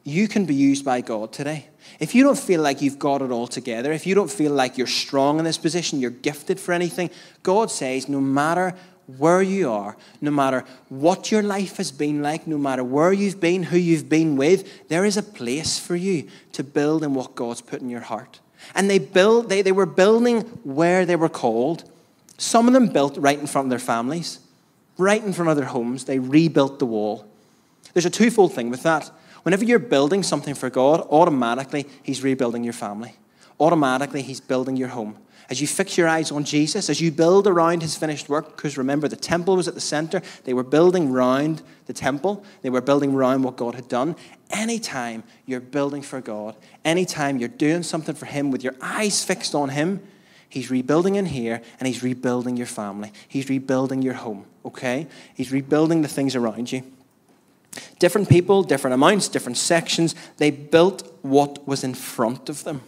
[0.05, 1.67] you can be used by God today.
[1.99, 4.77] If you don't feel like you've got it all together, if you don't feel like
[4.77, 7.11] you're strong in this position, you're gifted for anything,
[7.43, 8.75] God says no matter
[9.19, 13.41] where you are, no matter what your life has been like, no matter where you've
[13.41, 17.35] been, who you've been with, there is a place for you to build in what
[17.35, 18.41] God's put in your heart.
[18.75, 21.85] And they build, they, they were building where they were called.
[22.39, 24.41] Some of them built right in front of their families,
[24.97, 26.05] right in front of their homes.
[26.05, 27.27] They rebuilt the wall.
[27.93, 29.11] There's a twofold thing with that.
[29.45, 33.15] Whenever you're building something for God, automatically He's rebuilding your family.
[33.61, 35.17] Automatically, He's building your home.
[35.51, 38.79] As you fix your eyes on Jesus, as you build around His finished work, because
[38.79, 42.81] remember, the temple was at the center, they were building round the temple, they were
[42.81, 44.17] building around what God had done.
[44.49, 49.55] Anytime you're building for God, anytime you're doing something for Him with your eyes fixed
[49.55, 50.01] on Him,
[50.49, 53.13] He's rebuilding in here and He's rebuilding your family.
[53.29, 55.07] He's rebuilding your home, okay?
[55.35, 56.83] He's rebuilding the things around you.
[57.99, 62.83] Different people, different amounts, different sections, they built what was in front of them.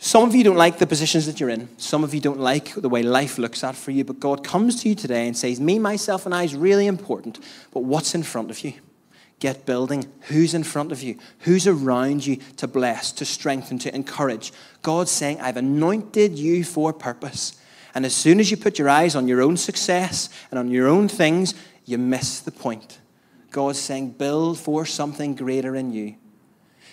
[0.00, 1.68] Some of you don't like the positions that you're in.
[1.76, 4.82] Some of you don't like the way life looks at for you, but God comes
[4.82, 7.40] to you today and says, Me, myself, and I is really important,
[7.72, 8.74] but what's in front of you?
[9.40, 10.04] Get building.
[10.22, 11.18] Who's in front of you?
[11.40, 14.52] Who's around you to bless, to strengthen, to encourage?
[14.82, 17.56] God's saying, I've anointed you for purpose.
[17.94, 20.86] And as soon as you put your eyes on your own success and on your
[20.86, 22.98] own things, you miss the point.
[23.50, 26.16] God's saying, build for something greater in you.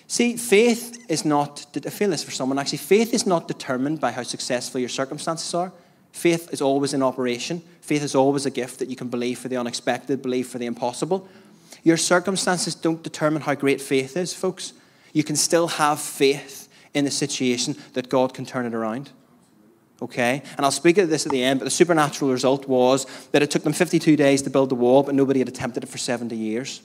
[0.08, 4.12] See, faith is not, I feel this for someone actually, faith is not determined by
[4.12, 5.72] how successful your circumstances are.
[6.12, 7.62] Faith is always in operation.
[7.82, 10.66] Faith is always a gift that you can believe for the unexpected, believe for the
[10.66, 11.28] impossible.
[11.84, 14.74] Your circumstances don't determine how great faith is, folks.
[15.12, 19.12] You can still have faith in the situation that God can turn it around.
[20.02, 20.42] Okay?
[20.58, 23.52] And I'll speak of this at the end, but the supernatural result was that it
[23.52, 26.36] took them 52 days to build the wall, but nobody had attempted it for 70
[26.36, 26.82] years.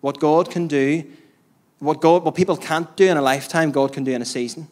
[0.00, 1.04] What God can do,
[1.78, 4.68] what, God, what people can't do in a lifetime, God can do in a season.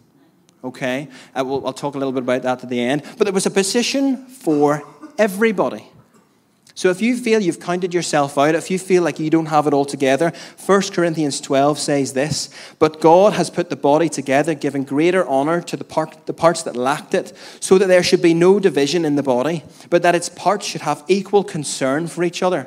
[0.62, 1.08] Okay?
[1.34, 3.02] Uh, I will, I'll talk a little bit about that at the end.
[3.18, 4.82] But there was a position for
[5.18, 5.86] everybody.
[6.76, 9.68] So if you feel you've counted yourself out, if you feel like you don't have
[9.68, 10.32] it all together,
[10.66, 15.60] 1 Corinthians 12 says this But God has put the body together, giving greater honor
[15.62, 19.04] to the, part, the parts that lacked it, so that there should be no division
[19.04, 22.66] in the body, but that its parts should have equal concern for each other.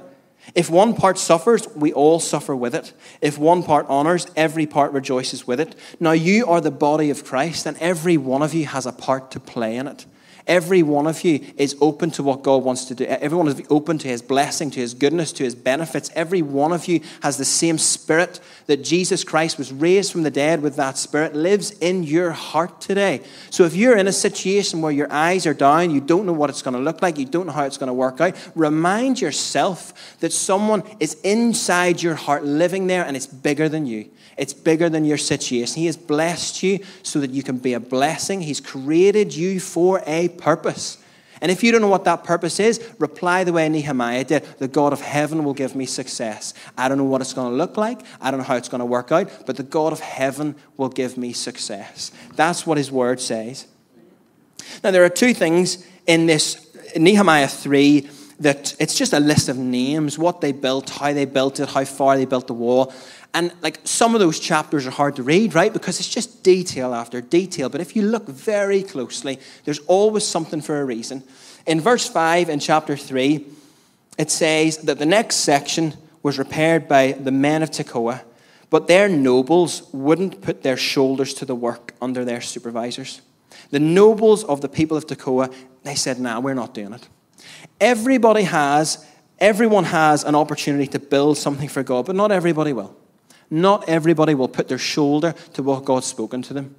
[0.55, 2.93] If one part suffers, we all suffer with it.
[3.19, 5.75] If one part honors, every part rejoices with it.
[5.99, 9.31] Now you are the body of Christ, and every one of you has a part
[9.31, 10.05] to play in it.
[10.47, 13.03] Every one of you is open to what God wants to do.
[13.05, 16.09] Everyone is open to his blessing, to his goodness, to his benefits.
[16.15, 20.31] Every one of you has the same spirit that Jesus Christ was raised from the
[20.31, 23.21] dead with that spirit, lives in your heart today.
[23.49, 26.49] So if you're in a situation where your eyes are down, you don't know what
[26.49, 29.19] it's going to look like, you don't know how it's going to work out, remind
[29.19, 34.09] yourself that someone is inside your heart living there and it's bigger than you.
[34.37, 35.75] It's bigger than your situation.
[35.75, 38.41] He has blessed you so that you can be a blessing.
[38.41, 40.97] He's created you for a purpose.
[41.41, 44.67] And if you don't know what that purpose is, reply the way Nehemiah did The
[44.67, 46.53] God of heaven will give me success.
[46.77, 48.79] I don't know what it's going to look like, I don't know how it's going
[48.79, 52.11] to work out, but the God of heaven will give me success.
[52.35, 53.67] That's what his word says.
[54.83, 59.57] Now, there are two things in this Nehemiah 3 that it's just a list of
[59.57, 62.93] names, what they built, how they built it, how far they built the wall.
[63.37, 65.71] And like some of those chapters are hard to read, right?
[65.71, 67.69] Because it's just detail after detail.
[67.69, 71.21] But if you look very closely, there's always something for a reason.
[71.67, 73.45] In verse 5 in chapter 3,
[74.17, 78.21] it says that the next section was repaired by the men of Tekoa,
[78.71, 83.21] but their nobles wouldn't put their shoulders to the work under their supervisors.
[83.69, 87.07] The nobles of the people of Tekoa, they said, nah, we're not doing it.
[87.79, 89.05] Everybody has,
[89.37, 92.95] everyone has an opportunity to build something for God, but not everybody will.
[93.49, 96.75] Not everybody will put their shoulder to what God's spoken to them.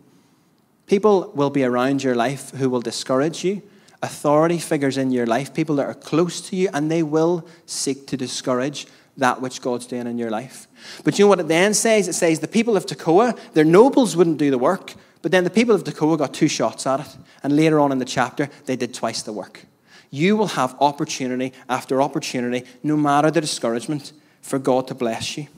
[0.86, 3.62] People will be around your life who will discourage you.
[4.02, 8.06] Authority figures in your life, people that are close to you, and they will seek
[8.08, 10.68] to discourage that which God's doing in your life.
[11.04, 12.06] But you know what it then says?
[12.06, 15.50] It says the people of Tekoa, their nobles wouldn't do the work, but then the
[15.50, 17.16] people of Tekoa got two shots at it.
[17.42, 19.64] And later on in the chapter, they did twice the work.
[20.10, 25.48] You will have opportunity after opportunity, no matter the discouragement, for God to bless you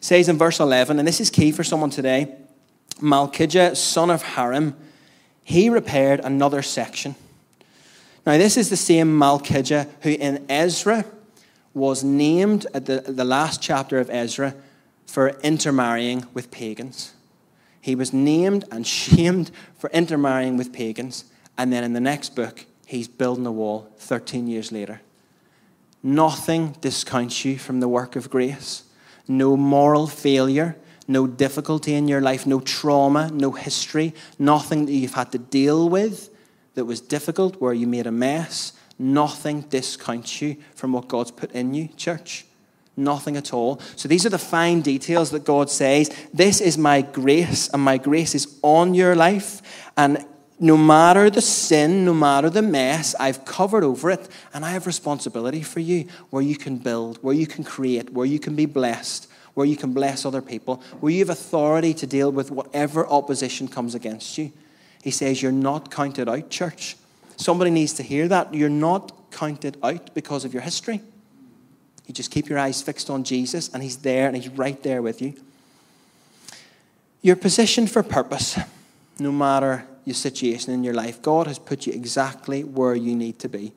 [0.00, 2.36] says in verse 11, and this is key for someone today
[3.00, 4.76] Malchijah, son of Harim,
[5.44, 7.16] he repaired another section.
[8.24, 11.04] Now, this is the same Malchijah who in Ezra
[11.74, 14.54] was named at the, the last chapter of Ezra
[15.06, 17.14] for intermarrying with pagans.
[17.80, 21.24] He was named and shamed for intermarrying with pagans.
[21.58, 25.00] And then in the next book, he's building a wall 13 years later.
[26.02, 28.84] Nothing discounts you from the work of grace
[29.38, 30.76] no moral failure,
[31.08, 35.88] no difficulty in your life, no trauma, no history, nothing that you've had to deal
[35.88, 36.30] with
[36.74, 41.52] that was difficult, where you made a mess, nothing discounts you from what God's put
[41.52, 42.46] in you, church.
[42.96, 43.80] Nothing at all.
[43.96, 46.10] So these are the fine details that God says.
[46.32, 49.90] This is my grace, and my grace is on your life.
[49.96, 50.24] And
[50.62, 54.86] no matter the sin, no matter the mess, I've covered over it, and I have
[54.86, 58.66] responsibility for you where you can build, where you can create, where you can be
[58.66, 63.04] blessed, where you can bless other people, where you have authority to deal with whatever
[63.08, 64.52] opposition comes against you.
[65.02, 66.96] He says, You're not counted out, church.
[67.36, 68.54] Somebody needs to hear that.
[68.54, 71.00] You're not counted out because of your history.
[72.06, 75.02] You just keep your eyes fixed on Jesus, and He's there, and He's right there
[75.02, 75.34] with you.
[77.20, 78.56] You're positioned for purpose,
[79.18, 81.22] no matter your situation in your life.
[81.22, 83.72] God has put you exactly where you need to be.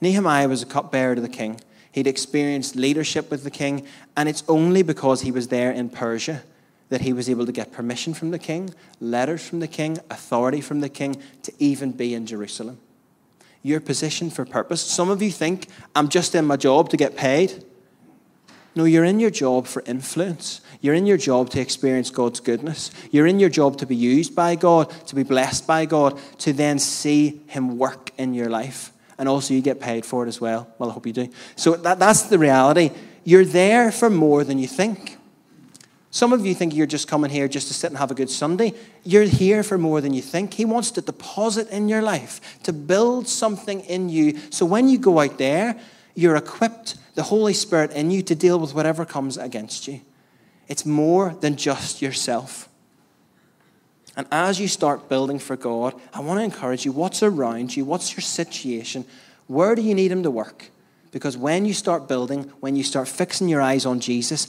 [0.00, 1.60] Nehemiah was a cupbearer to the king.
[1.92, 6.42] He'd experienced leadership with the king, and it's only because he was there in Persia
[6.88, 10.60] that he was able to get permission from the king, letters from the king, authority
[10.60, 12.78] from the king to even be in Jerusalem.
[13.62, 14.80] Your position for purpose.
[14.82, 17.64] Some of you think, I'm just in my job to get paid.
[18.76, 20.60] No, you're in your job for influence.
[20.84, 22.90] You're in your job to experience God's goodness.
[23.10, 26.52] You're in your job to be used by God, to be blessed by God, to
[26.52, 28.92] then see Him work in your life.
[29.16, 30.68] And also, you get paid for it as well.
[30.78, 31.30] Well, I hope you do.
[31.56, 32.90] So that, that's the reality.
[33.24, 35.16] You're there for more than you think.
[36.10, 38.28] Some of you think you're just coming here just to sit and have a good
[38.28, 38.74] Sunday.
[39.04, 40.52] You're here for more than you think.
[40.52, 44.38] He wants to deposit in your life, to build something in you.
[44.50, 45.80] So when you go out there,
[46.14, 50.02] you're equipped the Holy Spirit in you to deal with whatever comes against you.
[50.68, 52.68] It's more than just yourself.
[54.16, 57.84] And as you start building for God, I want to encourage you what's around you?
[57.84, 59.04] What's your situation?
[59.46, 60.70] Where do you need Him to work?
[61.10, 64.48] Because when you start building, when you start fixing your eyes on Jesus,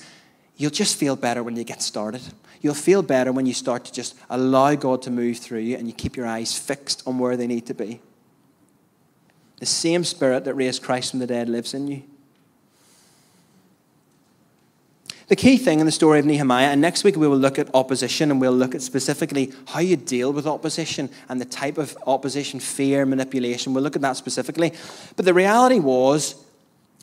[0.58, 2.22] you'll just feel better when you get started.
[2.62, 5.88] You'll feel better when you start to just allow God to move through you and
[5.88, 8.02] you keep your eyes fixed on where they need to be.
[9.60, 12.04] The same spirit that raised Christ from the dead lives in you.
[15.28, 17.74] The key thing in the story of Nehemiah, and next week we will look at
[17.74, 21.98] opposition and we'll look at specifically how you deal with opposition and the type of
[22.06, 23.74] opposition, fear, manipulation.
[23.74, 24.72] We'll look at that specifically.
[25.16, 26.36] But the reality was,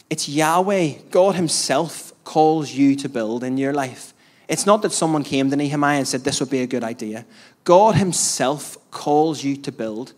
[0.08, 4.14] it's Yahweh, God Himself, calls you to build in your life.
[4.46, 7.26] It's not that someone came to Nehemiah and said this would be a good idea.
[7.64, 10.12] God Himself calls you to build.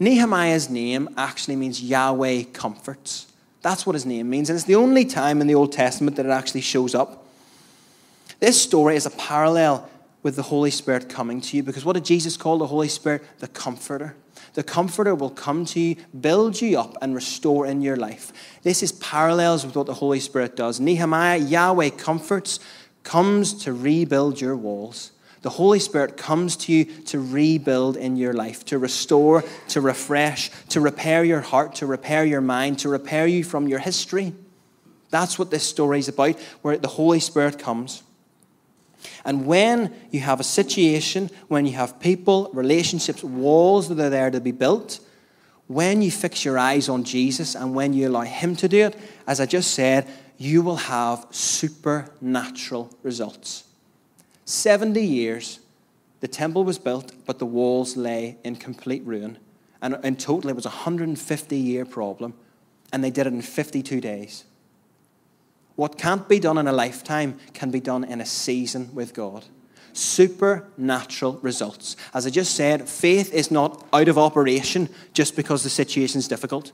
[0.00, 3.30] Nehemiah's name actually means Yahweh comforts.
[3.62, 4.48] That's what his name means.
[4.48, 7.19] And it's the only time in the Old Testament that it actually shows up.
[8.40, 9.88] This story is a parallel
[10.22, 13.22] with the Holy Spirit coming to you because what did Jesus call the Holy Spirit?
[13.38, 14.16] The Comforter.
[14.54, 18.32] The Comforter will come to you, build you up, and restore in your life.
[18.62, 20.80] This is parallels with what the Holy Spirit does.
[20.80, 22.60] Nehemiah, Yahweh comforts,
[23.02, 25.12] comes to rebuild your walls.
[25.42, 30.50] The Holy Spirit comes to you to rebuild in your life, to restore, to refresh,
[30.70, 34.34] to repair your heart, to repair your mind, to repair you from your history.
[35.10, 38.02] That's what this story is about, where the Holy Spirit comes.
[39.24, 44.30] And when you have a situation, when you have people, relationships, walls that are there
[44.30, 45.00] to be built,
[45.66, 48.96] when you fix your eyes on Jesus and when you allow Him to do it,
[49.26, 53.64] as I just said, you will have supernatural results.
[54.46, 55.60] 70 years,
[56.20, 59.38] the temple was built, but the walls lay in complete ruin.
[59.80, 62.34] And in total, it was a 150 year problem,
[62.92, 64.44] and they did it in 52 days.
[65.80, 69.46] What can't be done in a lifetime can be done in a season with God.
[69.94, 71.96] Supernatural results.
[72.12, 76.28] As I just said, faith is not out of operation just because the situation is
[76.28, 76.72] difficult.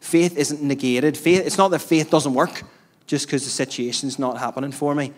[0.00, 1.16] Faith isn't negated.
[1.16, 2.64] Faith, it's not that faith doesn't work
[3.06, 5.12] just because the situation's not happening for me.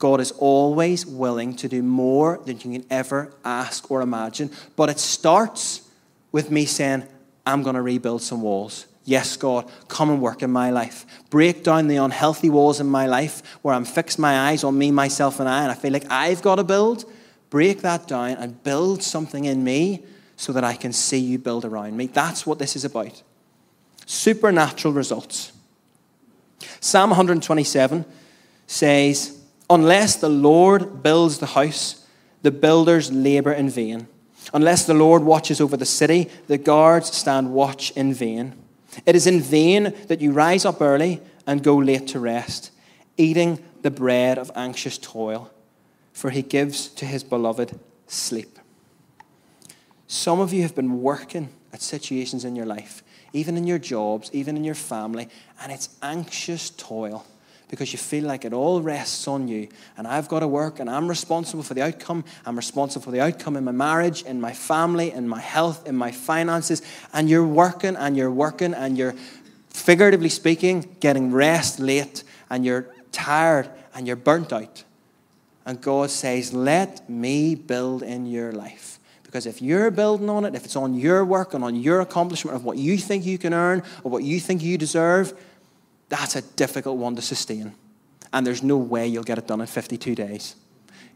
[0.00, 4.50] God is always willing to do more than you can ever ask or imagine.
[4.74, 5.88] But it starts
[6.32, 7.04] with me saying,
[7.46, 8.86] I'm going to rebuild some walls.
[9.08, 11.06] Yes, God, come and work in my life.
[11.30, 14.90] Break down the unhealthy walls in my life where I'm fixed my eyes on me,
[14.90, 17.04] myself, and I, and I feel like I've got to build.
[17.48, 20.04] Break that down and build something in me
[20.34, 22.08] so that I can see you build around me.
[22.08, 23.22] That's what this is about.
[24.06, 25.52] Supernatural results.
[26.80, 28.04] Psalm 127
[28.66, 29.40] says,
[29.70, 32.04] Unless the Lord builds the house,
[32.42, 34.08] the builders labor in vain.
[34.52, 38.54] Unless the Lord watches over the city, the guards stand watch in vain.
[39.04, 42.70] It is in vain that you rise up early and go late to rest,
[43.16, 45.50] eating the bread of anxious toil,
[46.12, 48.58] for he gives to his beloved sleep.
[50.06, 54.30] Some of you have been working at situations in your life, even in your jobs,
[54.32, 55.28] even in your family,
[55.60, 57.26] and it's anxious toil
[57.68, 59.68] because you feel like it all rests on you.
[59.96, 62.24] And I've got to work and I'm responsible for the outcome.
[62.44, 65.96] I'm responsible for the outcome in my marriage, in my family, in my health, in
[65.96, 66.82] my finances.
[67.12, 69.14] And you're working and you're working and you're,
[69.76, 74.84] figuratively speaking, getting rest late and you're tired and you're burnt out.
[75.64, 78.98] And God says, Let me build in your life.
[79.22, 82.56] Because if you're building on it, if it's on your work and on your accomplishment
[82.56, 85.38] of what you think you can earn or what you think you deserve,
[86.08, 87.74] that's a difficult one to sustain.
[88.32, 90.56] And there's no way you'll get it done in 52 days.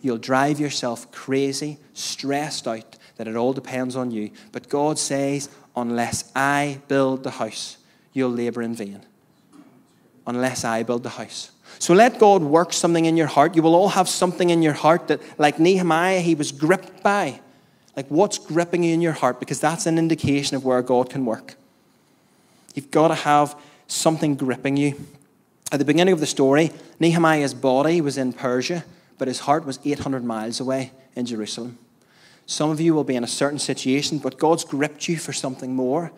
[0.02, 4.30] You'll drive yourself crazy, stressed out that it all depends on you.
[4.52, 7.76] But God says, unless I build the house,
[8.12, 9.02] you'll labor in vain.
[10.26, 11.50] Unless I build the house.
[11.78, 13.54] So let God work something in your heart.
[13.54, 17.40] You will all have something in your heart that, like Nehemiah, he was gripped by.
[17.96, 19.40] Like, what's gripping you in your heart?
[19.40, 21.56] Because that's an indication of where God can work.
[22.74, 23.60] You've got to have
[23.92, 24.94] something gripping you.
[25.72, 28.84] At the beginning of the story, Nehemiah's body was in Persia,
[29.18, 31.78] but his heart was 800 miles away in Jerusalem.
[32.46, 35.74] Some of you will be in a certain situation, but God's gripped you for something
[35.74, 36.10] more,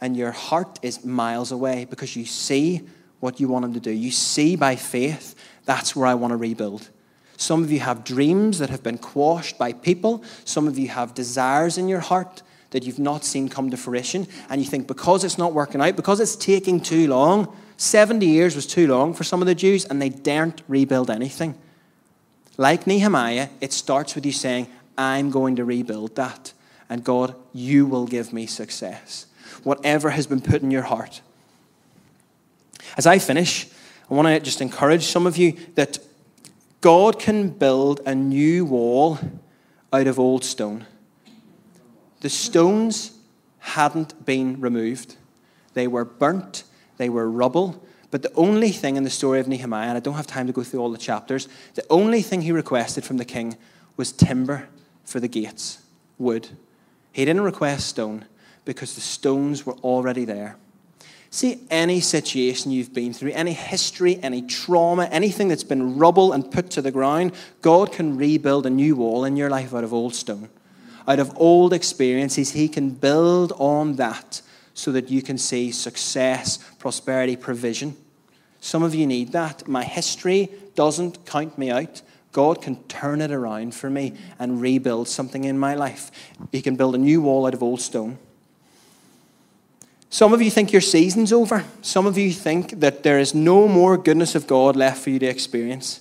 [0.00, 2.82] and your heart is miles away because you see
[3.20, 3.90] what you want Him to do.
[3.90, 6.88] You see by faith, that's where I want to rebuild.
[7.36, 10.22] Some of you have dreams that have been quashed by people.
[10.44, 12.42] Some of you have desires in your heart
[12.74, 15.94] that you've not seen come to fruition, and you think because it's not working out,
[15.94, 19.84] because it's taking too long, 70 years was too long for some of the Jews,
[19.84, 21.54] and they daren't rebuild anything.
[22.58, 24.66] Like Nehemiah, it starts with you saying,
[24.98, 26.52] I'm going to rebuild that.
[26.90, 29.26] And God, you will give me success.
[29.62, 31.20] Whatever has been put in your heart.
[32.96, 33.68] As I finish,
[34.10, 35.98] I want to just encourage some of you that
[36.80, 39.20] God can build a new wall
[39.92, 40.86] out of old stone.
[42.24, 43.12] The stones
[43.58, 45.16] hadn't been removed,
[45.74, 46.64] they were burnt,
[46.96, 50.14] they were rubble, But the only thing in the story of Nehemiah, and I don't
[50.14, 53.26] have time to go through all the chapters, the only thing he requested from the
[53.26, 53.58] king
[53.98, 54.70] was timber
[55.04, 55.82] for the gates,
[56.16, 56.48] wood.
[57.12, 58.24] He didn't request stone
[58.64, 60.56] because the stones were already there.
[61.28, 66.50] See, any situation you've been through, any history, any trauma, anything that's been rubble and
[66.50, 69.92] put to the ground, God can rebuild a new wall in your life out of
[69.92, 70.48] old stone.
[71.06, 74.40] Out of old experiences, He can build on that
[74.74, 77.96] so that you can see success, prosperity, provision.
[78.60, 79.68] Some of you need that.
[79.68, 82.02] My history doesn't count me out.
[82.32, 86.10] God can turn it around for me and rebuild something in my life.
[86.50, 88.18] He can build a new wall out of old stone.
[90.10, 91.64] Some of you think your season's over.
[91.82, 95.18] Some of you think that there is no more goodness of God left for you
[95.18, 96.00] to experience.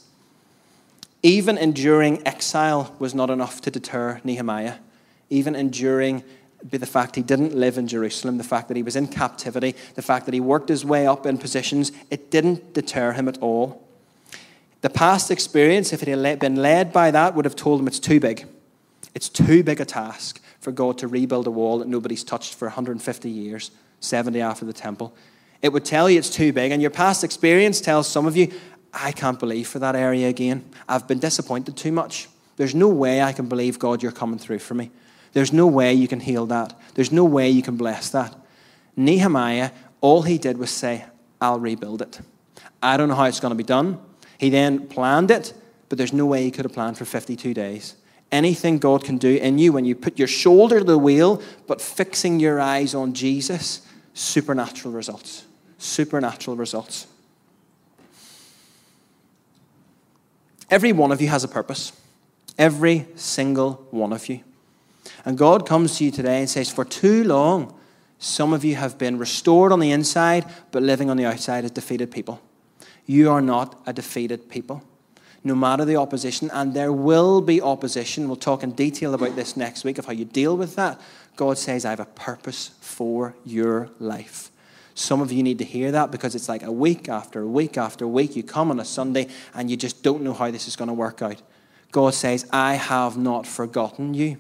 [1.22, 4.76] Even enduring exile was not enough to deter Nehemiah.
[5.30, 6.24] Even enduring
[6.64, 10.02] the fact he didn't live in Jerusalem, the fact that he was in captivity, the
[10.02, 13.86] fact that he worked his way up in positions, it didn't deter him at all.
[14.82, 18.00] The past experience, if it had been led by that, would have told him it's
[18.00, 18.46] too big.
[19.14, 22.68] It's too big a task for God to rebuild a wall that nobody's touched for
[22.68, 23.72] 150 years.
[24.04, 25.16] 70 after the temple.
[25.62, 28.52] It would tell you it's too big, and your past experience tells some of you,
[28.94, 30.70] I can't believe for that area again.
[30.88, 32.28] I've been disappointed too much.
[32.58, 34.92] There's no way I can believe, God, you're coming through for me.
[35.34, 36.80] There's no way you can heal that.
[36.96, 38.36] There's no way you can bless that.
[38.96, 39.72] Nehemiah,
[40.02, 41.06] all he did was say,
[41.42, 42.22] I'll rebuild it.
[42.82, 44.00] I don't know how it's going to be done.
[44.38, 45.54] He then planned it,
[45.90, 47.96] but there's no way he could have planned for 52 days
[48.34, 51.80] anything God can do in you when you put your shoulder to the wheel, but
[51.80, 55.46] fixing your eyes on Jesus, supernatural results.
[55.78, 57.08] Supernatural results.
[60.70, 61.94] Every one of you has a purpose.
[62.58, 64.44] Every single one of you.
[65.26, 67.78] And God comes to you today and says, For too long,
[68.20, 71.72] some of you have been restored on the inside, but living on the outside as
[71.72, 72.42] defeated people.
[73.06, 74.84] You are not a defeated people
[75.44, 78.28] no matter the opposition, and there will be opposition.
[78.28, 81.00] We'll talk in detail about this next week of how you deal with that.
[81.36, 84.52] God says, I have a purpose for your life.
[84.96, 88.08] Some of you need to hear that because it's like a week after week after
[88.08, 88.36] week.
[88.36, 90.94] You come on a Sunday and you just don't know how this is going to
[90.94, 91.42] work out.
[91.92, 94.38] God says, I have not forgotten you.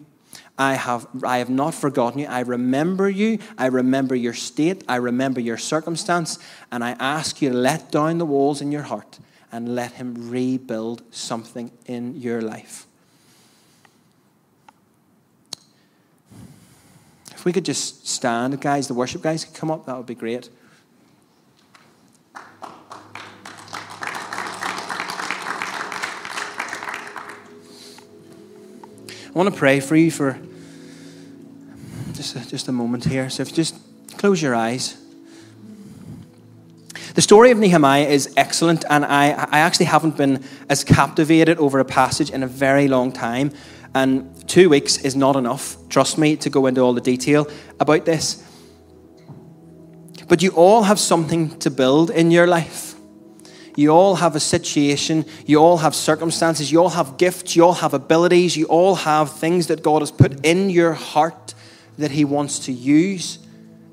[0.58, 2.28] I have, I have not forgotten you.
[2.28, 3.40] I remember you.
[3.58, 4.84] I remember your state.
[4.88, 6.38] I remember your circumstance.
[6.72, 9.20] And I ask you to let down the walls in your heart
[9.52, 12.86] and let Him rebuild something in your life.
[17.32, 20.16] If we could just stand, guys, the worship guys could come up, that would be
[20.16, 20.50] great.
[29.34, 30.40] Want to pray for you for
[32.14, 33.30] just a, just a moment here.
[33.30, 33.76] So if you just
[34.18, 34.98] close your eyes.
[37.16, 41.80] The story of Nehemiah is excellent, and I, I actually haven't been as captivated over
[41.80, 43.52] a passage in a very long time.
[43.94, 47.48] And two weeks is not enough, trust me, to go into all the detail
[47.80, 48.44] about this.
[50.28, 52.93] But you all have something to build in your life.
[53.76, 57.74] You all have a situation, you all have circumstances, you all have gifts, you all
[57.74, 61.56] have abilities, you all have things that God has put in your heart
[61.98, 63.40] that He wants to use,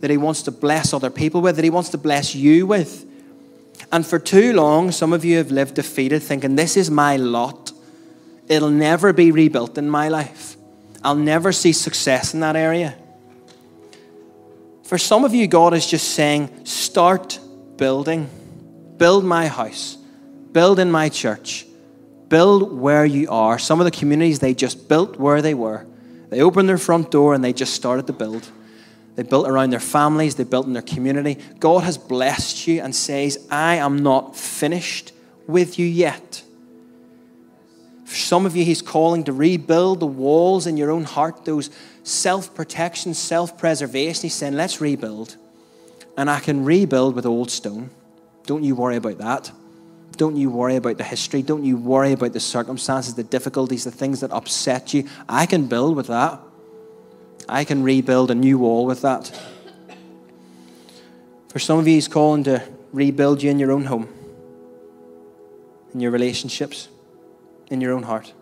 [0.00, 3.06] that He wants to bless other people with, that He wants to bless you with.
[3.92, 7.72] And for too long, some of you have lived defeated, thinking, This is my lot.
[8.48, 10.56] It'll never be rebuilt in my life.
[11.02, 12.96] I'll never see success in that area.
[14.84, 17.38] For some of you, God is just saying, Start
[17.76, 18.28] building.
[19.00, 19.96] Build my house.
[20.52, 21.64] Build in my church.
[22.28, 23.58] Build where you are.
[23.58, 25.86] Some of the communities, they just built where they were.
[26.28, 28.46] They opened their front door and they just started to build.
[29.16, 31.38] They built around their families, they built in their community.
[31.58, 35.12] God has blessed you and says, I am not finished
[35.46, 36.42] with you yet.
[38.04, 41.70] For some of you, He's calling to rebuild the walls in your own heart, those
[42.02, 44.24] self protection, self preservation.
[44.24, 45.38] He's saying, Let's rebuild.
[46.18, 47.88] And I can rebuild with old stone.
[48.50, 49.52] Don't you worry about that.
[50.16, 51.40] Don't you worry about the history.
[51.40, 55.04] Don't you worry about the circumstances, the difficulties, the things that upset you.
[55.28, 56.40] I can build with that.
[57.48, 59.40] I can rebuild a new wall with that.
[61.50, 62.60] For some of you, He's calling to
[62.92, 64.08] rebuild you in your own home,
[65.94, 66.88] in your relationships,
[67.68, 68.32] in your own heart.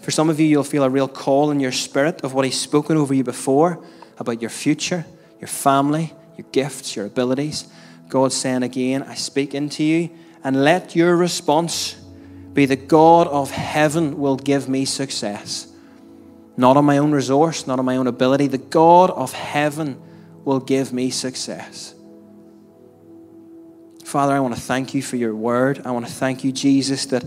[0.00, 2.58] For some of you, you'll feel a real call in your spirit of what He's
[2.58, 3.84] spoken over you before
[4.18, 5.04] about your future,
[5.38, 7.68] your family, your gifts, your abilities.
[8.08, 10.10] God's saying again, I speak into you,
[10.42, 11.94] and let your response
[12.52, 15.68] be the God of heaven will give me success
[16.58, 18.48] not on my own resource, not on my own ability.
[18.48, 19.98] The God of heaven
[20.44, 21.94] will give me success.
[24.04, 25.82] Father, I want to thank you for your word.
[25.84, 27.24] I want to thank you, Jesus, that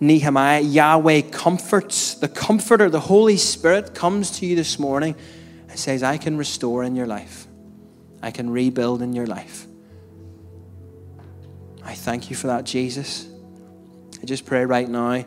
[0.00, 5.14] Nehemiah, Yahweh comforts, the comforter, the Holy Spirit comes to you this morning
[5.68, 7.46] and says, I can restore in your life,
[8.22, 9.66] I can rebuild in your life.
[11.84, 13.28] I thank you for that, Jesus.
[14.22, 15.24] I just pray right now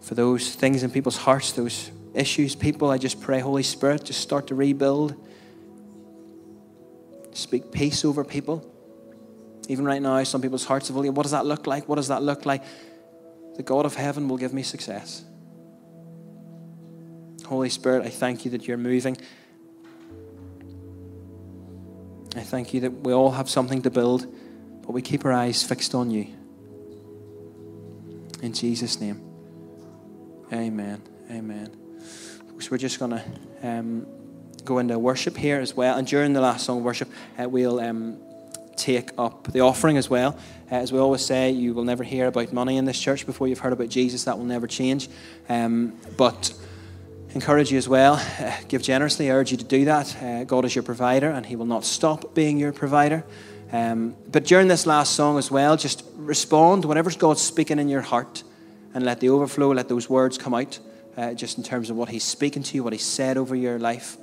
[0.00, 2.90] for those things in people's hearts, those issues, people.
[2.90, 5.14] I just pray, Holy Spirit, just start to rebuild.
[7.32, 8.72] Speak peace over people.
[9.68, 11.88] Even right now, some people's hearts have, what does that look like?
[11.88, 12.62] What does that look like?
[13.56, 15.24] The God of heaven will give me success.
[17.46, 19.16] Holy Spirit, I thank you that you're moving.
[22.36, 24.26] I thank you that we all have something to build,
[24.86, 26.28] but we keep our eyes fixed on you.
[28.42, 29.20] In Jesus' name.
[30.52, 31.02] Amen.
[31.30, 31.76] Amen.
[32.58, 33.24] So we're just going to
[33.62, 34.06] um,
[34.64, 35.98] go into worship here as well.
[35.98, 37.08] And during the last song of worship,
[37.38, 38.18] uh, we'll um,
[38.76, 40.38] take up the offering as well.
[40.70, 43.48] Uh, as we always say, you will never hear about money in this church before
[43.48, 44.24] you've heard about Jesus.
[44.24, 45.08] That will never change.
[45.48, 46.54] Um, but
[47.34, 48.14] encourage you as well.
[48.14, 49.30] Uh, give generously.
[49.30, 50.22] I urge you to do that.
[50.22, 53.24] Uh, God is your provider, and He will not stop being your provider.
[53.72, 58.00] Um, but during this last song as well, just respond whatever's God's speaking in your
[58.00, 58.42] heart
[58.94, 60.78] and let the overflow, let those words come out,
[61.16, 63.78] uh, just in terms of what He's speaking to you, what He said over your
[63.78, 64.16] life.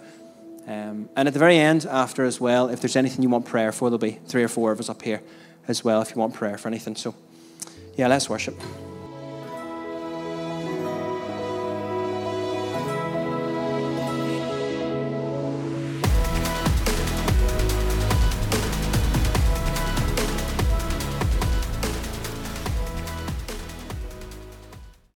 [0.65, 3.71] Um, and at the very end, after as well, if there's anything you want prayer
[3.71, 5.21] for, there'll be three or four of us up here
[5.67, 6.95] as well if you want prayer for anything.
[6.95, 7.13] So,
[7.95, 8.55] yeah, let's worship.